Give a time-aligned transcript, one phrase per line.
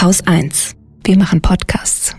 [0.00, 0.76] Haus 1.
[1.04, 2.16] Wir machen Podcasts.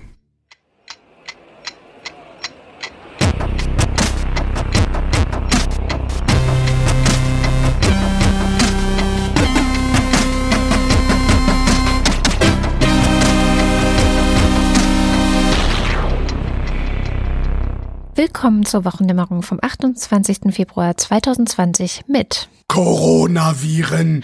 [18.13, 20.53] Willkommen zur Wochendämmerung vom 28.
[20.53, 24.23] Februar 2020 mit Coronaviren.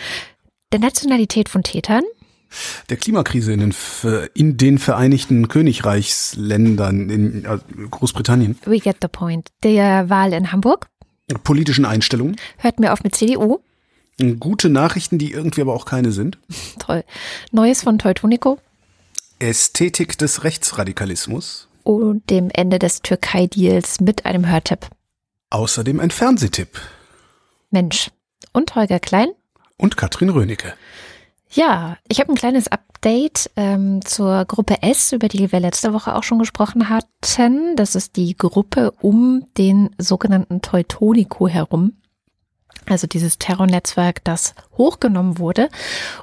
[0.71, 2.04] der Nationalität von Tätern,
[2.89, 3.75] Der Klimakrise in den,
[4.33, 7.57] in den Vereinigten Königreichsländern in äh,
[7.92, 8.57] Großbritannien.
[8.65, 10.87] we get the point, der Wahl in Hamburg,
[11.43, 12.36] Politischen Einstellungen.
[12.57, 13.60] hört mir auf mit CDU,
[14.39, 16.39] Gute Nachrichten, die irgendwie aber auch keine sind.
[16.79, 17.04] toll,
[17.51, 18.57] Neues von Teutonico
[19.39, 21.68] Ästhetik des Rechtsradikalismus.
[21.84, 24.87] und dem Ende des Türkei-Deals mit einem Hörtipp.
[25.51, 26.79] Außerdem ein Fernsehtipp.
[27.70, 28.09] Mensch.
[28.54, 29.28] Und Holger Klein?
[29.78, 30.73] Und Katrin Rönecke.
[31.50, 36.16] Ja, ich habe ein kleines Update ähm, zur Gruppe S, über die wir letzte Woche
[36.16, 37.76] auch schon gesprochen hatten.
[37.76, 41.94] Das ist die Gruppe um den sogenannten Teutonico herum.
[42.90, 45.70] Also dieses Terrornetzwerk, das hochgenommen wurde.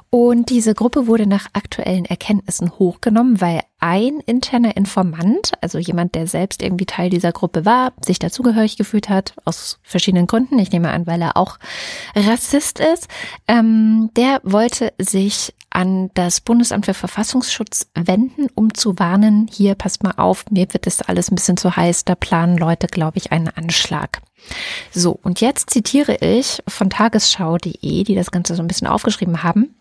[0.09, 6.25] Und diese Gruppe wurde nach aktuellen Erkenntnissen hochgenommen, weil ein interner Informant, also jemand, der
[6.27, 10.57] selbst irgendwie Teil dieser Gruppe war, sich dazugehörig gefühlt hat, aus verschiedenen Gründen.
[10.57, 11.59] Ich nehme an, weil er auch
[12.15, 13.07] Rassist ist.
[13.47, 20.03] Ähm, der wollte sich an das Bundesamt für Verfassungsschutz wenden, um zu warnen, hier passt
[20.03, 23.31] mal auf, mir wird das alles ein bisschen zu heiß, da planen Leute, glaube ich,
[23.31, 24.21] einen Anschlag.
[24.91, 29.75] So, und jetzt zitiere ich von tagesschau.de, die das Ganze so ein bisschen aufgeschrieben haben.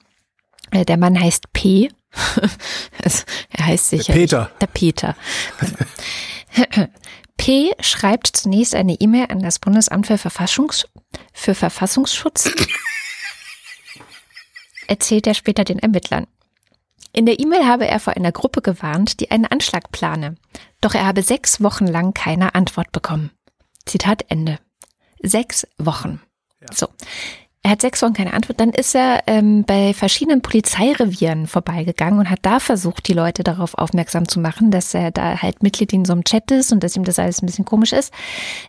[0.72, 1.90] Äh, Der Mann heißt P.
[3.50, 4.12] Er heißt sicher.
[4.12, 4.50] Peter.
[4.60, 5.16] Der Peter.
[7.36, 10.86] P schreibt zunächst eine E-Mail an das Bundesamt für, Verfassungs
[11.32, 12.50] für Verfassungsschutz,
[14.86, 16.26] erzählt er später den Ermittlern.
[17.12, 20.34] In der E-Mail habe er vor einer Gruppe gewarnt, die einen Anschlag plane.
[20.80, 23.30] Doch er habe sechs Wochen lang keine Antwort bekommen.
[23.86, 24.58] Zitat Ende.
[25.22, 26.20] Sechs Wochen.
[26.72, 26.88] So.
[27.64, 28.60] Er hat sechs Wochen keine Antwort.
[28.60, 33.78] Dann ist er ähm, bei verschiedenen Polizeirevieren vorbeigegangen und hat da versucht, die Leute darauf
[33.78, 36.94] aufmerksam zu machen, dass er da halt Mitglied in so einem Chat ist und dass
[36.94, 38.12] ihm das alles ein bisschen komisch ist.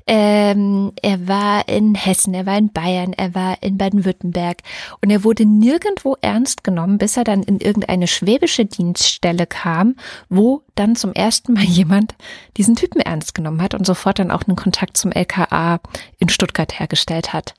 [0.07, 4.59] Ähm, er war in Hessen, er war in Bayern, er war in Baden-Württemberg
[5.01, 9.97] und er wurde nirgendwo ernst genommen, bis er dann in irgendeine schwäbische Dienststelle kam,
[10.29, 12.15] wo dann zum ersten Mal jemand
[12.55, 15.81] diesen Typen ernst genommen hat und sofort dann auch einen Kontakt zum LKA
[16.17, 17.55] in Stuttgart hergestellt hat.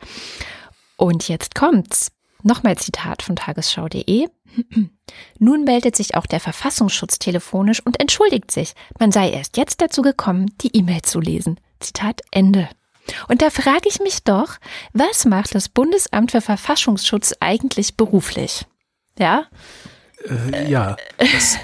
[0.97, 2.11] Und jetzt kommt's.
[2.43, 4.29] Nochmal Zitat von tagesschau.de.
[5.39, 8.75] Nun meldet sich auch der Verfassungsschutz telefonisch und entschuldigt sich.
[8.99, 11.61] Man sei erst jetzt dazu gekommen, die E-Mail zu lesen.
[11.81, 12.69] Zitat Ende.
[13.29, 14.57] Und da frage ich mich doch,
[14.93, 18.67] was macht das Bundesamt für Verfassungsschutz eigentlich beruflich?
[19.19, 19.45] Ja?
[20.29, 20.97] Äh, ja.
[21.19, 21.59] Das,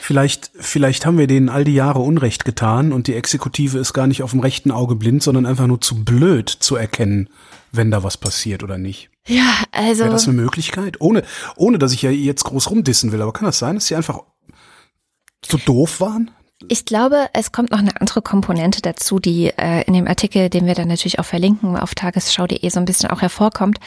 [0.00, 4.06] vielleicht, vielleicht haben wir denen all die Jahre Unrecht getan und die Exekutive ist gar
[4.06, 7.28] nicht auf dem rechten Auge blind, sondern einfach nur zu blöd zu erkennen,
[7.72, 9.10] wenn da was passiert oder nicht.
[9.26, 10.04] Ja, also.
[10.04, 11.00] Wäre das eine Möglichkeit?
[11.00, 11.22] Ohne,
[11.56, 14.20] ohne dass ich ja jetzt groß rumdissen will, aber kann das sein, dass sie einfach
[15.44, 16.30] so doof waren?
[16.68, 20.66] Ich glaube, es kommt noch eine andere Komponente dazu, die äh, in dem Artikel, den
[20.66, 23.78] wir dann natürlich auch verlinken, auf tagesschau.de so ein bisschen auch hervorkommt.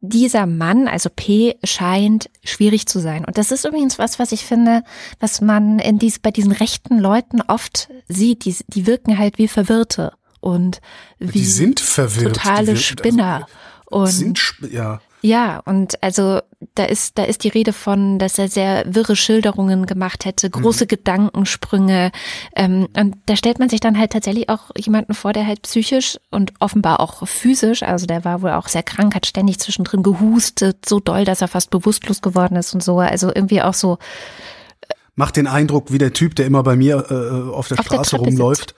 [0.00, 3.24] Dieser Mann, also P, scheint schwierig zu sein.
[3.24, 4.82] Und das ist übrigens was, was ich finde,
[5.20, 8.44] was man in dies, bei diesen rechten Leuten oft sieht.
[8.44, 10.82] Die, die wirken halt wie Verwirrte und
[11.18, 12.34] wie Die sind verwirrt.
[12.36, 13.46] totale die wir- Spinner.
[13.90, 15.00] Also, Und sind, ja.
[15.20, 16.40] ja, und also
[16.74, 20.86] da ist, da ist die Rede von, dass er sehr wirre Schilderungen gemacht hätte, große
[20.86, 22.10] Gedankensprünge.
[22.56, 26.16] Ähm, und da stellt man sich dann halt tatsächlich auch jemanden vor, der halt psychisch
[26.30, 30.88] und offenbar auch physisch, also der war wohl auch sehr krank, hat ständig zwischendrin gehustet,
[30.88, 32.98] so doll, dass er fast bewusstlos geworden ist und so.
[32.98, 33.98] Also irgendwie auch so,
[35.14, 37.96] Macht den Eindruck wie der Typ, der immer bei mir äh, auf der Auf der
[37.96, 38.74] Straße Treppe rumläuft.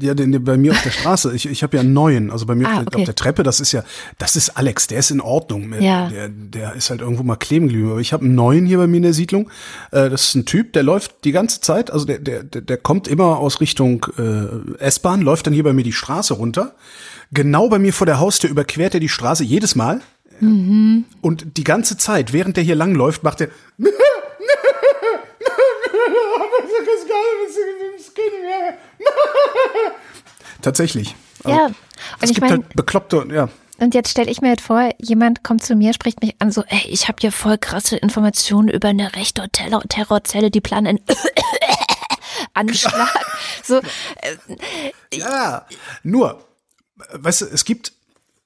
[0.00, 1.34] Ja, den, den, bei mir auf der Straße.
[1.34, 2.30] Ich, ich habe ja einen neuen.
[2.30, 2.96] Also bei mir Ah, auf, der- okay.
[2.98, 3.84] auf der Treppe, das ist ja,
[4.18, 5.74] das ist Alex, der ist in Ordnung.
[5.80, 6.08] Ja.
[6.08, 7.90] Der, der ist halt irgendwo mal kleben geblieben.
[7.90, 9.50] Aber ich habe einen neuen hier bei mir in der Siedlung.
[9.90, 13.08] Äh, das ist ein Typ, der läuft die ganze Zeit, also der, der, der kommt
[13.08, 16.74] immer aus Richtung äh, S-Bahn, läuft dann hier bei mir die Straße runter.
[17.32, 20.00] Genau bei mir vor der Haustür überquert er die Straße jedes Mal.
[20.40, 23.48] Und die ganze Zeit, während der hier langläuft, macht er
[30.62, 31.14] Tatsächlich.
[31.42, 31.66] Also, ja.
[31.66, 31.74] Und
[32.20, 33.48] es ich gibt meine, halt bekloppte, ja.
[33.78, 36.62] Und jetzt stelle ich mir halt vor, jemand kommt zu mir, spricht mich an, so,
[36.68, 41.00] ey, ich habe hier voll krasse Informationen über eine rechte Terror Terrorzelle, die planen einen
[42.54, 43.08] Anschlag.
[43.66, 44.36] So, äh,
[45.14, 45.66] Ja,
[46.02, 46.44] nur,
[47.12, 47.92] weißt du, es gibt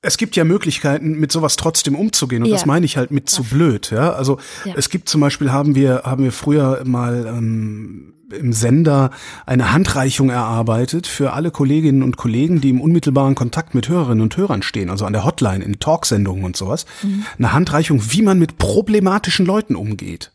[0.00, 2.44] es gibt ja Möglichkeiten, mit sowas trotzdem umzugehen.
[2.44, 2.54] Und Ja.
[2.54, 3.90] das meine ich halt mit zu blöd.
[3.90, 4.74] Ja, also Ja.
[4.76, 9.10] es gibt zum Beispiel haben wir haben wir früher mal ähm, im Sender
[9.46, 14.36] eine Handreichung erarbeitet für alle Kolleginnen und Kollegen, die im unmittelbaren Kontakt mit Hörerinnen und
[14.36, 16.86] Hörern stehen, also an der Hotline, in Talksendungen und sowas.
[17.38, 20.32] Eine Handreichung, wie man mit problematischen Leuten umgeht.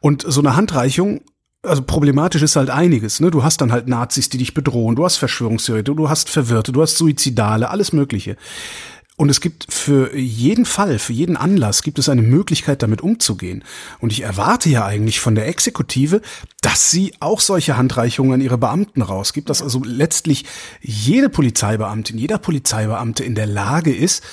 [0.00, 1.20] Und so eine Handreichung,
[1.62, 3.20] also problematisch ist halt einiges.
[3.20, 3.30] Ne?
[3.30, 6.82] Du hast dann halt Nazis, die dich bedrohen, du hast Verschwörungstheoretiker, du hast Verwirrte, du
[6.82, 8.36] hast Suizidale, alles Mögliche.
[9.22, 13.62] Und es gibt für jeden Fall, für jeden Anlass gibt es eine Möglichkeit, damit umzugehen.
[14.00, 16.22] Und ich erwarte ja eigentlich von der Exekutive,
[16.60, 20.46] dass sie auch solche Handreichungen an ihre Beamten rausgibt, dass also letztlich
[20.80, 24.24] jede Polizeibeamtin, jeder Polizeibeamte in der Lage ist,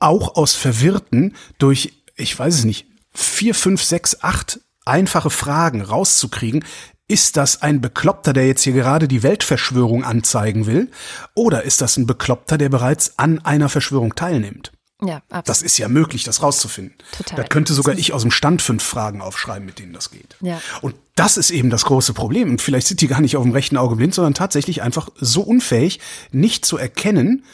[0.00, 6.64] auch aus Verwirrten durch, ich weiß es nicht, vier, fünf, sechs, acht einfache Fragen rauszukriegen,
[7.08, 10.90] ist das ein Bekloppter, der jetzt hier gerade die Weltverschwörung anzeigen will?
[11.34, 14.72] Oder ist das ein Bekloppter, der bereits an einer Verschwörung teilnimmt?
[15.00, 15.48] Ja, absolut.
[15.48, 16.96] Das ist ja möglich, das rauszufinden.
[17.16, 17.36] Total.
[17.36, 20.36] Da könnte sogar ich aus dem Stand fünf Fragen aufschreiben, mit denen das geht.
[20.40, 20.60] Ja.
[20.82, 22.50] Und das ist eben das große Problem.
[22.50, 25.42] Und vielleicht sind die gar nicht auf dem rechten Auge blind, sondern tatsächlich einfach so
[25.42, 26.00] unfähig,
[26.32, 27.44] nicht zu erkennen,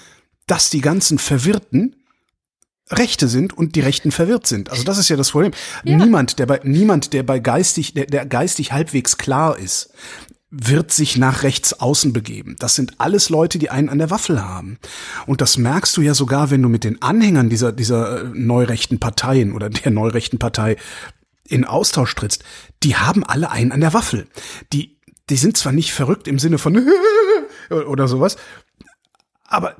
[0.46, 1.96] dass die ganzen Verwirrten
[2.90, 4.70] Rechte sind und die Rechten verwirrt sind.
[4.70, 5.52] Also das ist ja das Problem.
[5.84, 9.90] Niemand, der bei niemand, der bei geistig, der, der geistig halbwegs klar ist,
[10.50, 12.56] wird sich nach rechts außen begeben.
[12.60, 14.78] Das sind alles Leute, die einen an der Waffel haben.
[15.26, 19.00] Und das merkst du ja sogar, wenn du mit den Anhängern dieser, dieser äh, neurechten
[19.00, 20.76] Parteien oder der neurechten Partei
[21.48, 22.44] in Austausch trittst.
[22.82, 24.28] Die haben alle einen an der Waffel.
[24.72, 26.86] Die, die sind zwar nicht verrückt im Sinne von
[27.70, 28.36] oder sowas,
[29.46, 29.76] aber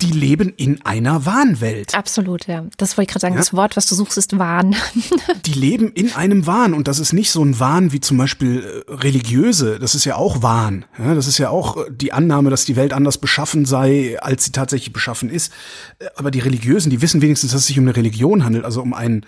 [0.00, 1.96] die leben in einer Wahnwelt.
[1.96, 2.64] Absolut, ja.
[2.76, 3.34] Das wollte ich gerade sagen.
[3.34, 3.40] Ja?
[3.40, 4.76] Das Wort, was du suchst, ist Wahn.
[5.44, 8.84] Die leben in einem Wahn und das ist nicht so ein Wahn wie zum Beispiel
[8.86, 9.80] äh, religiöse.
[9.80, 10.84] Das ist ja auch Wahn.
[10.98, 14.44] Ja, das ist ja auch äh, die Annahme, dass die Welt anders beschaffen sei, als
[14.44, 15.52] sie tatsächlich beschaffen ist.
[15.98, 18.80] Äh, Aber die Religiösen, die wissen wenigstens, dass es sich um eine Religion handelt, also
[18.80, 19.26] um einen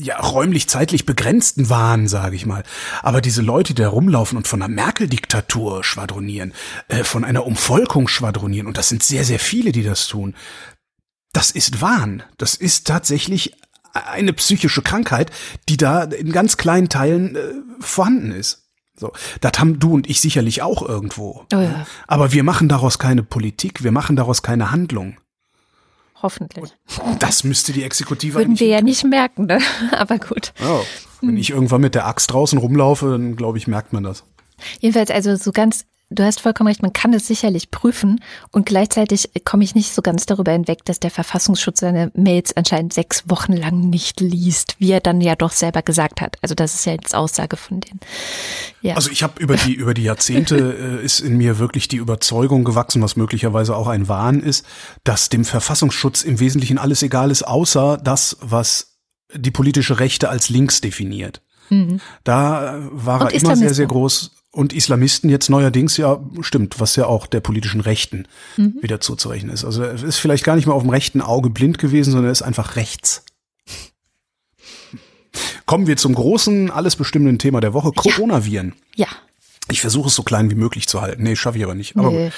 [0.00, 2.62] ja, räumlich-zeitlich begrenzten Wahn, sage ich mal.
[3.02, 6.52] Aber diese Leute, die da rumlaufen und von einer Merkel-Diktatur schwadronieren,
[6.88, 10.34] äh, von einer Umvolkung schwadronieren, und das sind sehr, sehr viele, die das tun,
[11.32, 12.22] das ist Wahn.
[12.38, 13.54] Das ist tatsächlich
[13.92, 15.30] eine psychische Krankheit,
[15.68, 17.40] die da in ganz kleinen Teilen äh,
[17.80, 18.66] vorhanden ist.
[18.96, 21.46] So, das haben du und ich sicherlich auch irgendwo.
[21.54, 21.86] Oh ja.
[22.06, 25.16] Aber wir machen daraus keine Politik, wir machen daraus keine Handlung.
[26.22, 26.72] Hoffentlich.
[27.18, 29.58] Das müsste die Exekutive Würden wir ja nicht merken, ne?
[29.92, 30.52] Aber gut.
[30.60, 30.80] Ja,
[31.22, 34.24] wenn ich irgendwann mit der Axt draußen rumlaufe, dann glaube ich, merkt man das.
[34.80, 38.20] Jedenfalls, also so ganz, du hast vollkommen recht, man kann es sicherlich prüfen
[38.50, 42.92] und gleichzeitig komme ich nicht so ganz darüber hinweg, dass der Verfassungsschutz seine Mails anscheinend
[42.92, 46.36] sechs Wochen lang nicht liest, wie er dann ja doch selber gesagt hat.
[46.42, 48.00] Also das ist ja jetzt Aussage von denen.
[48.82, 48.96] Ja.
[48.96, 52.64] Also ich habe über die über die Jahrzehnte äh, ist in mir wirklich die Überzeugung
[52.64, 54.66] gewachsen, was möglicherweise auch ein Wahn ist,
[55.04, 58.98] dass dem Verfassungsschutz im Wesentlichen alles egal ist, außer das, was
[59.34, 61.42] die politische Rechte als links definiert.
[62.24, 63.26] Da äh, war Mhm.
[63.26, 64.32] Und er immer sehr, sehr groß.
[64.52, 68.26] Und Islamisten jetzt neuerdings ja stimmt, was ja auch der politischen Rechten
[68.56, 68.78] Mhm.
[68.80, 69.64] wieder zuzurechnen ist.
[69.64, 72.32] Also er ist vielleicht gar nicht mehr auf dem rechten Auge blind gewesen, sondern er
[72.32, 73.24] ist einfach rechts.
[75.66, 78.74] Kommen wir zum großen, alles bestimmenden Thema der Woche, Coronaviren.
[78.96, 79.06] ja.
[79.70, 81.22] Ich versuche es so klein wie möglich zu halten.
[81.22, 81.96] Nee, schaffe ich aber nicht.
[81.96, 82.24] Aber Nee.
[82.24, 82.32] gut.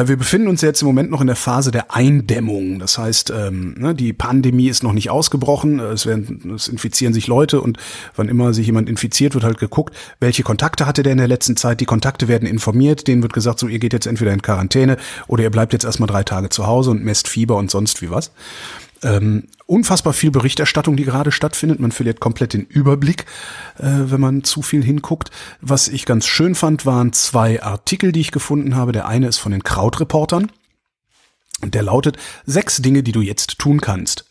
[0.00, 2.78] Äh, wir befinden uns jetzt im Moment noch in der Phase der Eindämmung.
[2.78, 5.78] Das heißt, ähm, ne, die Pandemie ist noch nicht ausgebrochen.
[5.80, 7.78] Es, werden, es infizieren sich Leute und
[8.16, 11.56] wann immer sich jemand infiziert, wird halt geguckt, welche Kontakte hatte der in der letzten
[11.56, 11.80] Zeit.
[11.80, 13.06] Die Kontakte werden informiert.
[13.06, 14.96] Denen wird gesagt, so ihr geht jetzt entweder in Quarantäne
[15.28, 18.10] oder ihr bleibt jetzt erstmal drei Tage zu Hause und messt Fieber und sonst wie
[18.10, 18.32] was.
[19.02, 21.80] Ähm, unfassbar viel Berichterstattung, die gerade stattfindet.
[21.80, 23.24] Man verliert komplett den Überblick,
[23.78, 25.30] äh, wenn man zu viel hinguckt.
[25.62, 28.92] Was ich ganz schön fand, waren zwei Artikel, die ich gefunden habe.
[28.92, 30.52] Der eine ist von den Krautreportern.
[31.62, 34.26] Und der lautet, sechs Dinge, die du jetzt tun kannst.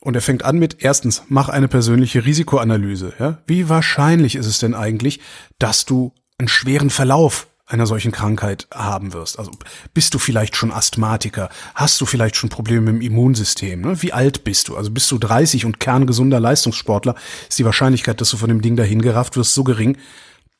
[0.00, 3.12] Und er fängt an mit, erstens, mach eine persönliche Risikoanalyse.
[3.20, 3.38] Ja?
[3.46, 5.20] Wie wahrscheinlich ist es denn eigentlich,
[5.60, 9.38] dass du einen schweren Verlauf einer solchen Krankheit haben wirst?
[9.38, 9.50] Also
[9.92, 11.50] bist du vielleicht schon Asthmatiker?
[11.74, 13.80] Hast du vielleicht schon Probleme dem Immunsystem?
[13.80, 14.02] Ne?
[14.02, 14.76] Wie alt bist du?
[14.76, 17.16] Also bist du 30 und kerngesunder Leistungssportler,
[17.48, 19.98] ist die Wahrscheinlichkeit, dass du von dem Ding dahin gerafft wirst, so gering,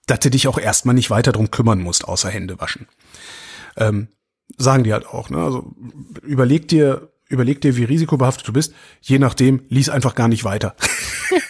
[0.06, 2.86] dass du dich auch erstmal nicht weiter drum kümmern musst, außer Hände waschen.
[3.76, 4.08] Ähm,
[4.56, 5.30] sagen die halt auch.
[5.30, 5.38] Ne?
[5.38, 5.74] Also
[6.22, 8.74] überleg dir, überleg dir, wie risikobehaftet du bist.
[9.00, 10.76] Je nachdem, lies einfach gar nicht weiter.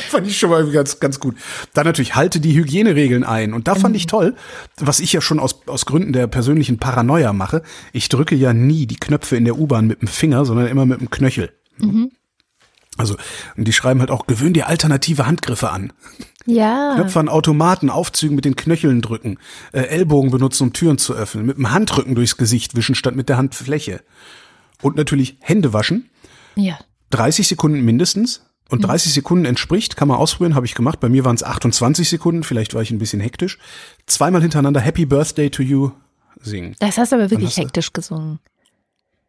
[0.10, 1.36] fand ich schon mal ganz, ganz gut.
[1.74, 3.54] Dann natürlich, halte die Hygieneregeln ein.
[3.54, 4.34] Und da fand ich toll,
[4.78, 7.62] was ich ja schon aus, aus Gründen der persönlichen Paranoia mache.
[7.92, 11.00] Ich drücke ja nie die Knöpfe in der U-Bahn mit dem Finger, sondern immer mit
[11.00, 11.52] dem Knöchel.
[12.98, 13.16] Also,
[13.56, 15.92] und die schreiben halt auch, gewöhn dir alternative Handgriffe an.
[16.44, 16.94] Ja.
[16.94, 19.38] Knöpfe an Automaten, Aufzügen mit den Knöcheln drücken,
[19.72, 23.28] äh, Ellbogen benutzen, um Türen zu öffnen, mit dem Handrücken durchs Gesicht wischen statt mit
[23.28, 24.02] der Handfläche.
[24.82, 26.10] Und natürlich Hände waschen.
[26.54, 26.78] Ja.
[27.10, 28.42] 30 Sekunden mindestens.
[28.72, 30.98] Und 30 Sekunden entspricht, kann man ausprobieren, habe ich gemacht.
[30.98, 33.58] Bei mir waren es 28 Sekunden, vielleicht war ich ein bisschen hektisch.
[34.06, 35.90] Zweimal hintereinander Happy Birthday to you
[36.40, 36.74] singen.
[36.80, 38.38] Das hast du aber wirklich hast du- hektisch gesungen.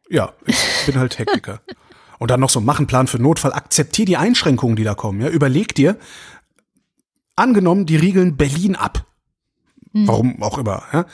[0.10, 1.62] Ja, ich bin halt Hektiker.
[2.20, 3.52] Und dann noch so machen Plan für Notfall.
[3.52, 5.20] Akzeptier die Einschränkungen, die da kommen.
[5.20, 5.98] Ja, überleg dir,
[7.36, 9.06] angenommen, die riegeln Berlin ab.
[9.92, 10.84] Warum auch immer.
[10.94, 11.06] Ja?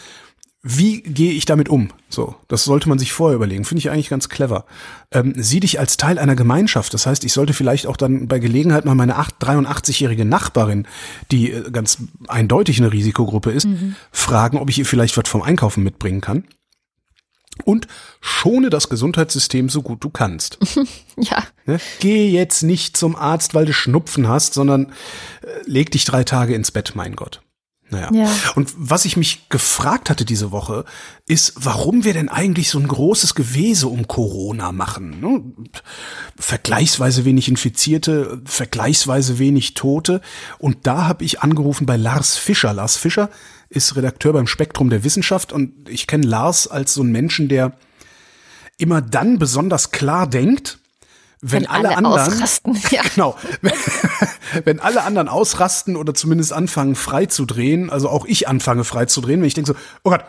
[0.62, 1.90] Wie gehe ich damit um?
[2.10, 3.64] So, das sollte man sich vorher überlegen.
[3.64, 4.66] Finde ich eigentlich ganz clever.
[5.12, 6.94] Ähm, sieh dich als Teil einer Gemeinschaft.
[6.94, 10.86] Das heißt, ich sollte vielleicht auch dann bei Gelegenheit mal meine acht- 83-jährige Nachbarin,
[11.32, 13.70] die äh, ganz eindeutig eine Risikogruppe ist,
[14.12, 16.44] fragen, ob ich ihr vielleicht was vom Einkaufen mitbringen kann.
[17.64, 17.88] Und
[18.22, 20.58] schone das Gesundheitssystem so gut du kannst.
[21.18, 21.44] Ja.
[21.66, 21.80] Ne?
[22.00, 24.86] Geh jetzt nicht zum Arzt, weil du Schnupfen hast, sondern
[25.42, 27.42] äh, leg dich drei Tage ins Bett, mein Gott.
[27.90, 28.10] Naja.
[28.14, 28.30] Ja.
[28.56, 30.86] Und was ich mich gefragt hatte diese Woche,
[31.28, 35.20] ist, warum wir denn eigentlich so ein großes Gewese um Corona machen.
[35.20, 35.44] Ne?
[36.38, 40.22] Vergleichsweise wenig Infizierte, vergleichsweise wenig Tote.
[40.60, 42.74] Und da habe ich angerufen bei Lars Fischer.
[42.74, 43.30] Lars Fischer
[43.70, 47.74] ist Redakteur beim Spektrum der Wissenschaft und ich kenne Lars als so einen Menschen, der
[48.78, 50.79] immer dann besonders klar denkt,
[51.42, 53.02] wenn, Wenn alle, alle anderen ausrasten, ja.
[53.16, 53.72] genau, wenn,
[54.66, 59.06] wenn alle anderen ausrasten oder zumindest anfangen frei zu drehen, also auch ich anfange frei
[59.06, 60.26] zu drehen, wenn ich denke so, oh Gott,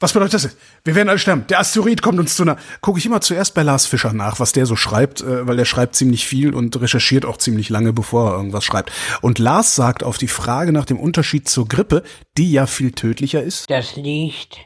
[0.00, 0.44] was bedeutet das?
[0.44, 0.56] jetzt?
[0.82, 1.46] Wir werden alle sterben.
[1.48, 2.56] Der Asteroid kommt uns zu nah.
[2.80, 5.66] Gucke ich immer zuerst bei Lars Fischer nach, was der so schreibt, äh, weil der
[5.66, 8.92] schreibt ziemlich viel und recherchiert auch ziemlich lange, bevor er irgendwas schreibt.
[9.20, 12.02] Und Lars sagt auf die Frage nach dem Unterschied zur Grippe,
[12.38, 13.68] die ja viel tödlicher ist.
[13.70, 14.58] Das liegt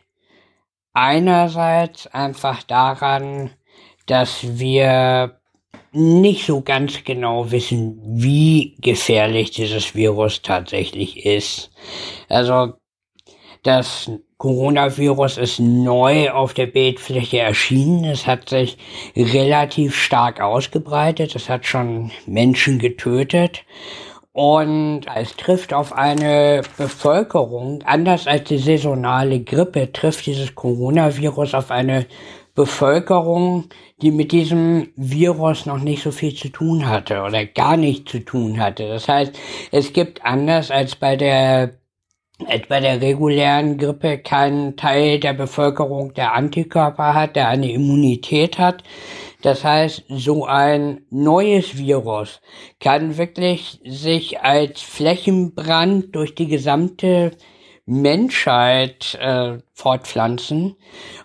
[0.93, 3.51] einerseits einfach daran,
[4.07, 5.41] dass wir
[5.93, 11.71] nicht so ganz genau wissen, wie gefährlich dieses Virus tatsächlich ist.
[12.29, 12.75] Also
[13.63, 18.05] das Coronavirus ist neu auf der Bildfläche erschienen.
[18.05, 18.77] Es hat sich
[19.17, 21.35] relativ stark ausgebreitet.
[21.35, 23.65] Es hat schon Menschen getötet.
[24.33, 31.71] Und es trifft auf eine Bevölkerung, anders als die saisonale Grippe, trifft dieses Coronavirus auf
[31.71, 32.07] eine
[32.55, 33.65] Bevölkerung,
[34.01, 38.21] die mit diesem Virus noch nicht so viel zu tun hatte oder gar nichts zu
[38.21, 38.89] tun hatte.
[38.89, 39.39] Das heißt,
[39.73, 41.75] es gibt anders als bei der
[42.49, 48.83] etwa der regulären Grippe keinen Teil der Bevölkerung, der Antikörper hat, der eine Immunität hat.
[49.43, 52.41] Das heißt, so ein neues Virus
[52.81, 57.33] kann wirklich sich als Flächenbrand durch die gesamte
[57.87, 60.77] Menschheit äh, fortpflanzen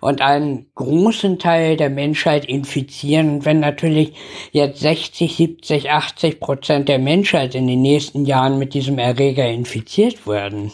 [0.02, 3.30] und einen großen Teil der Menschheit infizieren.
[3.30, 4.14] Und wenn natürlich
[4.52, 10.26] jetzt 60, 70, 80 Prozent der Menschheit in den nächsten Jahren mit diesem Erreger infiziert
[10.26, 10.72] werden,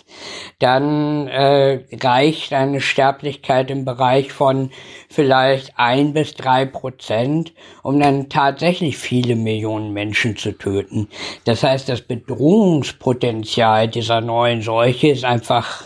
[0.59, 4.71] dann äh, reicht eine Sterblichkeit im Bereich von
[5.09, 7.53] vielleicht ein bis drei Prozent,
[7.83, 11.09] um dann tatsächlich viele Millionen Menschen zu töten.
[11.43, 15.83] Das heißt, das Bedrohungspotenzial dieser neuen Seuche ist einfach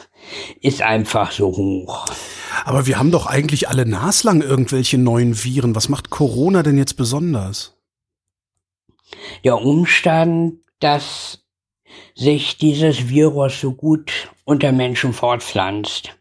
[0.62, 2.06] ist einfach so hoch.
[2.66, 5.76] Aber wir haben doch eigentlich alle naslang irgendwelche neuen Viren.
[5.76, 7.78] Was macht Corona denn jetzt besonders?
[9.44, 11.44] Der Umstand, dass
[12.16, 16.18] sich dieses Virus so gut unter Menschen fortpflanzt,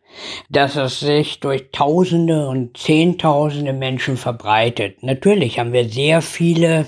[0.49, 5.03] dass es sich durch Tausende und Zehntausende Menschen verbreitet.
[5.03, 6.87] Natürlich haben wir sehr viele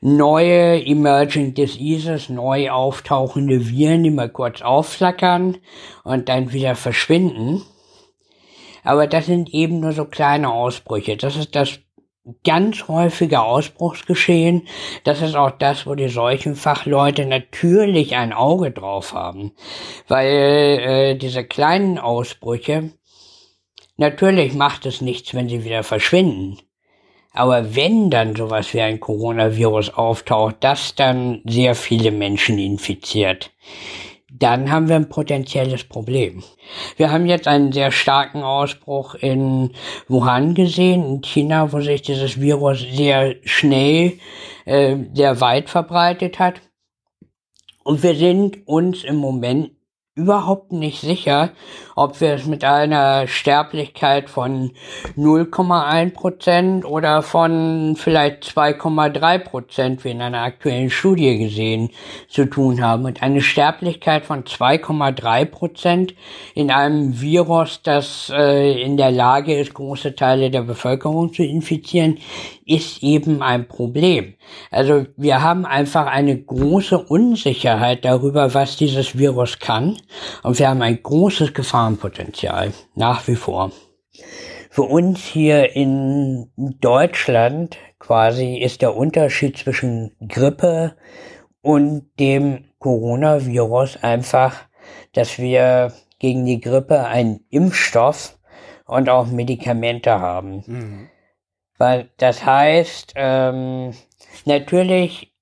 [0.00, 5.58] neue Emerging Diseases, neu auftauchende Viren, die mal kurz aufflackern
[6.04, 7.62] und dann wieder verschwinden.
[8.82, 11.16] Aber das sind eben nur so kleine Ausbrüche.
[11.16, 11.80] Das ist das
[12.44, 14.66] ganz häufige Ausbruchsgeschehen.
[15.04, 19.52] Das ist auch das, wo die Seuchenfachleute natürlich ein Auge drauf haben.
[20.08, 22.90] Weil äh, diese kleinen Ausbrüche,
[23.96, 26.58] natürlich macht es nichts, wenn sie wieder verschwinden.
[27.32, 33.52] Aber wenn dann sowas wie ein Coronavirus auftaucht, das dann sehr viele Menschen infiziert,
[34.32, 36.42] dann haben wir ein potenzielles Problem.
[36.96, 39.72] Wir haben jetzt einen sehr starken Ausbruch in
[40.08, 44.18] Wuhan gesehen, in China, wo sich dieses Virus sehr schnell,
[44.64, 46.60] äh, sehr weit verbreitet hat.
[47.82, 49.72] Und wir sind uns im Moment
[50.20, 51.50] überhaupt nicht sicher,
[51.96, 54.72] ob wir es mit einer Sterblichkeit von
[55.16, 61.90] 0,1 Prozent oder von vielleicht 2,3 Prozent, wie in einer aktuellen Studie gesehen,
[62.28, 63.04] zu tun haben.
[63.04, 66.14] Und eine Sterblichkeit von 2,3 Prozent
[66.54, 72.18] in einem Virus, das äh, in der Lage ist, große Teile der Bevölkerung zu infizieren,
[72.70, 74.34] ist eben ein Problem.
[74.70, 79.96] Also wir haben einfach eine große Unsicherheit darüber, was dieses Virus kann.
[80.44, 83.72] Und wir haben ein großes Gefahrenpotenzial, nach wie vor.
[84.70, 90.94] Für uns hier in Deutschland quasi ist der Unterschied zwischen Grippe
[91.62, 94.54] und dem Coronavirus einfach,
[95.12, 98.38] dass wir gegen die Grippe einen Impfstoff
[98.86, 100.62] und auch Medikamente haben.
[100.66, 101.08] Mhm.
[101.80, 103.94] Weil das heißt, ähm,
[104.44, 105.32] natürlich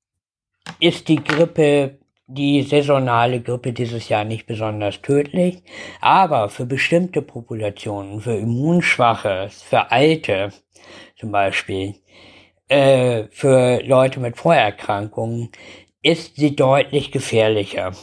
[0.78, 5.64] ist die Grippe, die saisonale Grippe dieses Jahr nicht besonders tödlich,
[6.00, 10.50] aber für bestimmte Populationen, für Immunschwache, für Alte
[11.18, 11.97] zum Beispiel,
[12.68, 15.50] äh, für Leute mit Vorerkrankungen,
[16.02, 17.95] ist sie deutlich gefährlicher.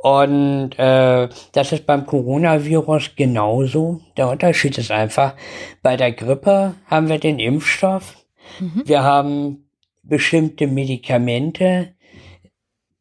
[0.00, 4.00] Und äh, das ist beim Coronavirus genauso.
[4.16, 5.34] Der Unterschied ist einfach,
[5.82, 8.16] bei der Grippe haben wir den Impfstoff,
[8.60, 8.82] mhm.
[8.84, 9.68] wir haben
[10.04, 11.94] bestimmte Medikamente,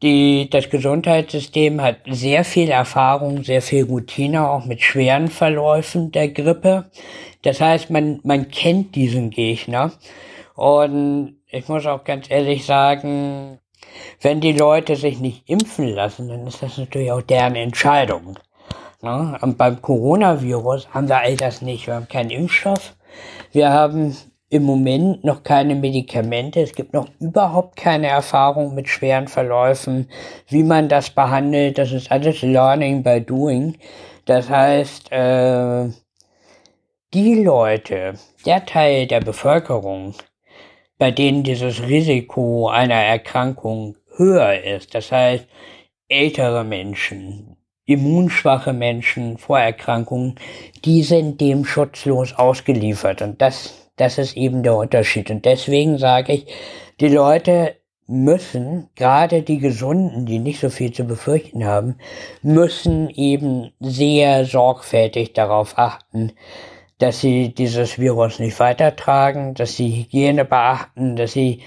[0.03, 6.29] die, das Gesundheitssystem hat sehr viel Erfahrung, sehr viel Routine, auch mit schweren Verläufen der
[6.29, 6.91] Grippe.
[7.41, 9.91] Das heißt, man, man kennt diesen Gegner.
[10.55, 13.59] Und ich muss auch ganz ehrlich sagen,
[14.21, 18.37] wenn die Leute sich nicht impfen lassen, dann ist das natürlich auch deren Entscheidung.
[19.01, 19.37] Ne?
[19.41, 21.87] Und beim Coronavirus haben wir all das nicht.
[21.87, 22.95] Wir haben keinen Impfstoff.
[23.51, 24.15] Wir haben
[24.49, 26.61] im Moment noch keine Medikamente.
[26.61, 30.09] Es gibt noch überhaupt keine Erfahrung mit schweren Verläufen,
[30.47, 31.77] wie man das behandelt.
[31.77, 33.77] Das ist alles Learning by Doing.
[34.25, 35.89] Das heißt, äh,
[37.13, 38.13] die Leute,
[38.45, 40.13] der Teil der Bevölkerung,
[40.97, 44.95] bei denen dieses Risiko einer Erkrankung höher ist.
[44.95, 45.47] Das heißt,
[46.09, 50.35] ältere Menschen, immunschwache Menschen, Vorerkrankungen,
[50.85, 53.21] die sind dem schutzlos ausgeliefert.
[53.21, 55.29] Und das, das ist eben der Unterschied.
[55.29, 56.47] Und deswegen sage ich,
[56.99, 57.75] die Leute
[58.07, 61.97] müssen, gerade die Gesunden, die nicht so viel zu befürchten haben,
[62.41, 66.31] müssen eben sehr sorgfältig darauf achten,
[66.99, 71.61] dass sie dieses Virus nicht weitertragen, dass sie Hygiene beachten, dass sie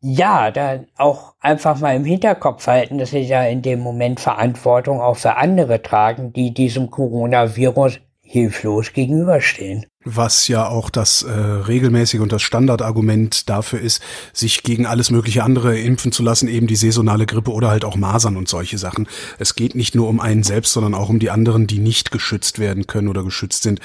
[0.00, 5.00] ja, da auch einfach mal im Hinterkopf halten, dass sie ja in dem Moment Verantwortung
[5.00, 9.86] auch für andere tragen, die diesem Coronavirus hilflos gegenüberstehen.
[10.04, 15.42] Was ja auch das äh, regelmäßige und das Standardargument dafür ist, sich gegen alles mögliche
[15.42, 19.08] andere impfen zu lassen, eben die saisonale Grippe oder halt auch Masern und solche Sachen.
[19.38, 22.58] Es geht nicht nur um einen selbst, sondern auch um die anderen, die nicht geschützt
[22.58, 23.80] werden können oder geschützt sind.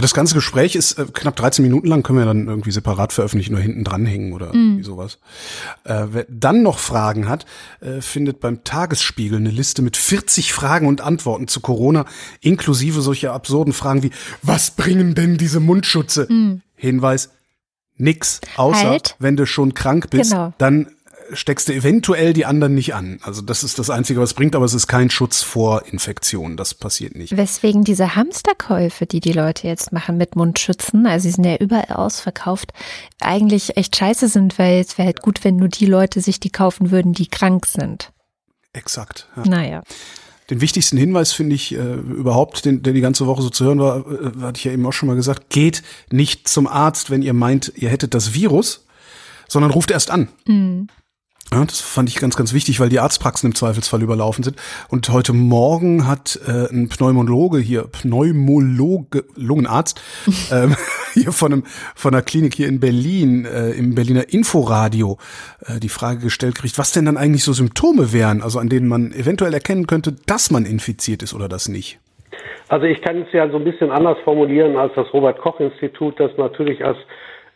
[0.00, 3.54] Das ganze Gespräch ist äh, knapp 13 Minuten lang, können wir dann irgendwie separat veröffentlichen
[3.54, 4.82] oder hinten dranhängen oder mhm.
[4.82, 5.18] sowas.
[5.84, 7.46] Äh, wer dann noch Fragen hat,
[7.80, 12.04] äh, findet beim Tagesspiegel eine Liste mit 40 Fragen und Antworten zu Corona,
[12.40, 14.10] inklusive solcher absurden Fragen wie,
[14.42, 16.26] was bringen denn diese Mundschutze?
[16.28, 16.62] Mhm.
[16.74, 17.30] Hinweis,
[17.96, 19.16] nix, außer halt.
[19.18, 20.52] wenn du schon krank bist, genau.
[20.58, 20.88] dann
[21.32, 23.18] steckst du eventuell die anderen nicht an.
[23.22, 26.56] Also das ist das Einzige, was bringt, aber es ist kein Schutz vor Infektionen.
[26.56, 27.36] Das passiert nicht.
[27.36, 31.96] Weswegen diese Hamsterkäufe, die die Leute jetzt machen mit Mundschützen, also sie sind ja überall
[31.96, 32.72] ausverkauft,
[33.20, 36.50] eigentlich echt scheiße sind, weil es wäre halt gut, wenn nur die Leute sich die
[36.50, 38.12] kaufen würden, die krank sind.
[38.72, 39.28] Exakt.
[39.36, 39.44] Ja.
[39.46, 39.82] Naja.
[40.50, 43.80] Den wichtigsten Hinweis finde ich äh, überhaupt, den, der die ganze Woche so zu hören
[43.80, 47.22] war, äh, hatte ich ja eben auch schon mal gesagt, geht nicht zum Arzt, wenn
[47.22, 48.86] ihr meint, ihr hättet das Virus,
[49.48, 50.28] sondern ruft erst an.
[50.46, 50.88] Mhm.
[51.52, 54.56] Ja, das fand ich ganz, ganz wichtig, weil die Arztpraxen im Zweifelsfall überlaufen sind.
[54.88, 60.02] Und heute Morgen hat äh, ein Pneumologe hier, Pneumologe, Lungenarzt,
[60.52, 60.74] ähm,
[61.14, 61.62] hier von, einem,
[61.94, 65.18] von einer Klinik hier in Berlin, äh, im Berliner Inforadio,
[65.64, 68.88] äh, die Frage gestellt kriegt, was denn dann eigentlich so Symptome wären, also an denen
[68.88, 72.00] man eventuell erkennen könnte, dass man infiziert ist oder das nicht.
[72.68, 76.18] Also ich kann es ja so ein bisschen anders formulieren als das Robert Koch Institut,
[76.18, 76.98] das natürlich als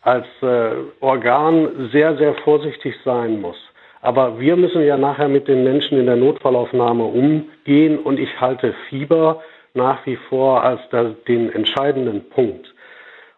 [0.02, 3.56] als äh, Organ sehr, sehr vorsichtig sein muss.
[4.02, 8.74] Aber wir müssen ja nachher mit den Menschen in der Notfallaufnahme umgehen und ich halte
[8.88, 9.42] Fieber
[9.74, 10.80] nach wie vor als
[11.28, 12.74] den entscheidenden Punkt.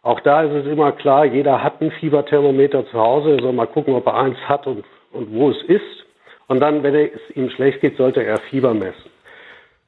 [0.03, 3.67] Auch da ist es immer klar, jeder hat ein Fieberthermometer zu Hause, er soll mal
[3.67, 6.07] gucken, ob er eins hat und, und wo es ist.
[6.49, 9.11] Und dann, wenn es ihm schlecht geht, sollte er Fieber messen.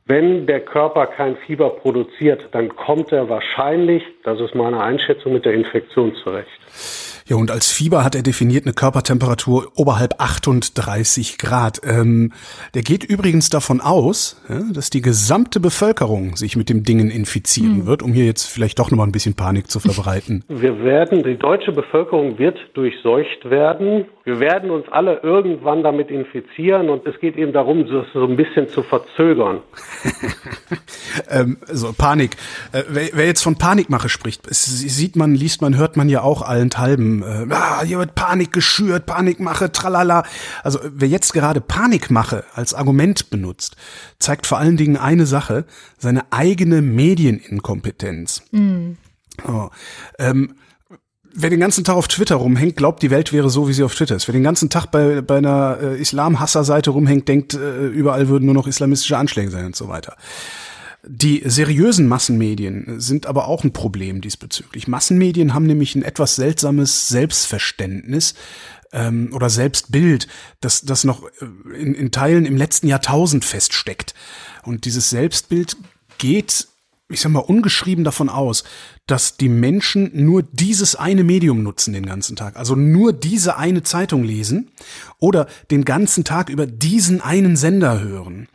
[0.06, 5.44] Wenn der Körper kein Fieber produziert, dann kommt er wahrscheinlich, das ist meine Einschätzung, mit
[5.44, 7.13] der Infektion zurecht.
[7.26, 11.80] Ja, und als Fieber hat er definiert eine Körpertemperatur oberhalb 38 Grad.
[11.82, 12.32] Ähm,
[12.74, 17.78] der geht übrigens davon aus, ja, dass die gesamte Bevölkerung sich mit dem Dingen infizieren
[17.78, 17.87] hm.
[17.87, 20.44] wird, um hier jetzt vielleicht doch nochmal ein bisschen Panik zu verbreiten.
[20.48, 24.04] Wir werden, die deutsche Bevölkerung wird durchseucht werden.
[24.24, 28.37] Wir werden uns alle irgendwann damit infizieren und es geht eben darum, das so ein
[28.37, 29.60] bisschen zu verzögern.
[31.30, 32.37] ähm, so, Panik.
[32.72, 36.40] Äh, wer, wer, jetzt von Panikmache spricht, sieht man, liest man, hört man ja auch
[36.40, 37.13] allenthalben.
[37.22, 40.24] Äh, ah, hier wird Panik geschürt, Panikmache, tralala.
[40.62, 43.77] Also wer jetzt gerade Panikmache als Argument benutzt,
[44.18, 45.64] zeigt vor allen Dingen eine Sache,
[45.98, 48.42] seine eigene Medieninkompetenz.
[48.50, 48.96] Mhm.
[49.46, 49.68] Oh,
[50.18, 50.55] ähm,
[51.35, 53.94] wer den ganzen Tag auf Twitter rumhängt, glaubt, die Welt wäre so, wie sie auf
[53.94, 54.29] Twitter ist.
[54.29, 58.55] Wer den ganzen Tag bei, bei einer äh, Islam-Hasser-Seite rumhängt, denkt, äh, überall würden nur
[58.55, 60.16] noch islamistische Anschläge sein und so weiter.
[61.07, 64.88] Die seriösen Massenmedien sind aber auch ein Problem diesbezüglich.
[64.88, 68.35] Massenmedien haben nämlich ein etwas seltsames Selbstverständnis
[68.93, 70.29] ähm, oder Selbstbild,
[70.61, 74.14] das, das noch äh, in, in Teilen im letzten Jahrtausend feststeckt.
[74.62, 75.77] Und dieses Selbstbild
[76.17, 76.69] geht
[77.14, 78.64] ich sag mal, ungeschrieben davon aus,
[79.07, 82.57] dass die Menschen nur dieses eine Medium nutzen den ganzen Tag.
[82.57, 84.70] Also nur diese eine Zeitung lesen
[85.18, 88.48] oder den ganzen Tag über diesen einen Sender hören.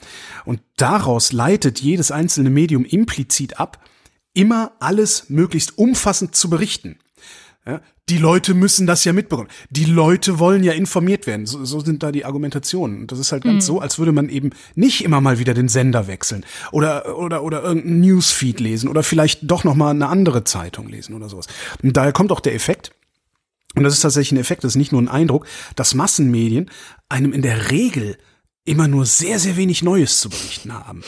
[0.46, 3.84] Und daraus leitet jedes einzelne Medium implizit ab,
[4.34, 7.00] immer alles möglichst umfassend zu berichten.
[7.70, 9.50] Ja, die Leute müssen das ja mitbekommen.
[9.70, 11.46] Die Leute wollen ja informiert werden.
[11.46, 13.02] So, so sind da die Argumentationen.
[13.02, 13.68] Und das ist halt ganz mhm.
[13.68, 17.62] so, als würde man eben nicht immer mal wieder den Sender wechseln oder oder oder
[17.62, 21.46] irgendein Newsfeed lesen oder vielleicht doch noch mal eine andere Zeitung lesen oder sowas.
[21.84, 22.92] Und daher kommt auch der Effekt.
[23.76, 26.72] Und das ist tatsächlich ein Effekt, das ist nicht nur ein Eindruck, dass Massenmedien
[27.08, 28.18] einem in der Regel
[28.66, 31.04] immer nur sehr, sehr wenig Neues zu berichten haben.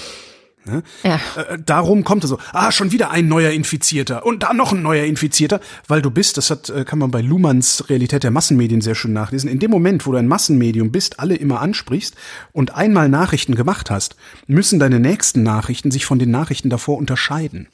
[0.66, 0.84] Ne?
[1.04, 1.20] Ja.
[1.36, 4.84] Äh, darum kommt es so, ah, schon wieder ein neuer Infizierter und da noch ein
[4.84, 8.82] neuer Infizierter, weil du bist, das hat, äh, kann man bei Luhmanns Realität der Massenmedien
[8.82, 12.16] sehr schön nachlesen, in dem Moment, wo du ein Massenmedium bist, alle immer ansprichst
[12.52, 17.68] und einmal Nachrichten gemacht hast, müssen deine nächsten Nachrichten sich von den Nachrichten davor unterscheiden.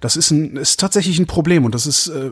[0.00, 2.30] Das ist, ein, ist tatsächlich ein Problem und das ist äh,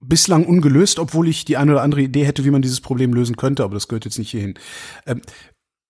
[0.00, 3.36] bislang ungelöst, obwohl ich die eine oder andere Idee hätte, wie man dieses Problem lösen
[3.36, 4.54] könnte, aber das gehört jetzt nicht hierhin.
[5.06, 5.20] Ähm,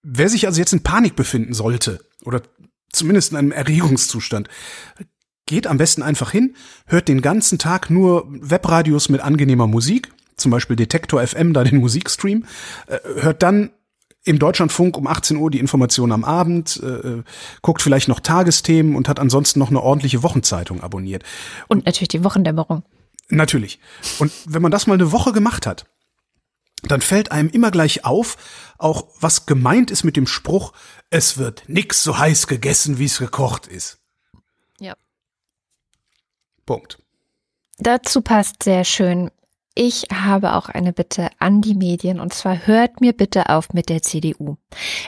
[0.02, 2.42] wer sich also jetzt in Panik befinden sollte oder
[2.92, 4.48] zumindest in einem Erregungszustand.
[5.46, 6.54] Geht am besten einfach hin,
[6.86, 11.78] hört den ganzen Tag nur Webradios mit angenehmer Musik, zum Beispiel Detektor FM, da den
[11.78, 12.44] Musikstream,
[12.86, 13.70] äh, hört dann
[14.24, 17.22] im Deutschlandfunk um 18 Uhr die Information am Abend, äh,
[17.62, 21.22] guckt vielleicht noch Tagesthemen und hat ansonsten noch eine ordentliche Wochenzeitung abonniert.
[21.68, 22.82] Und natürlich die Wochendämmerung.
[23.30, 23.78] Natürlich.
[24.18, 25.86] Und wenn man das mal eine Woche gemacht hat,
[26.82, 28.36] dann fällt einem immer gleich auf,
[28.78, 30.72] auch was gemeint ist mit dem Spruch,
[31.10, 33.98] es wird nix so heiß gegessen, wie es gekocht ist.
[34.80, 34.94] Ja.
[36.66, 36.98] Punkt.
[37.78, 39.30] Dazu passt sehr schön.
[39.74, 43.88] Ich habe auch eine Bitte an die Medien und zwar hört mir bitte auf mit
[43.88, 44.56] der CDU.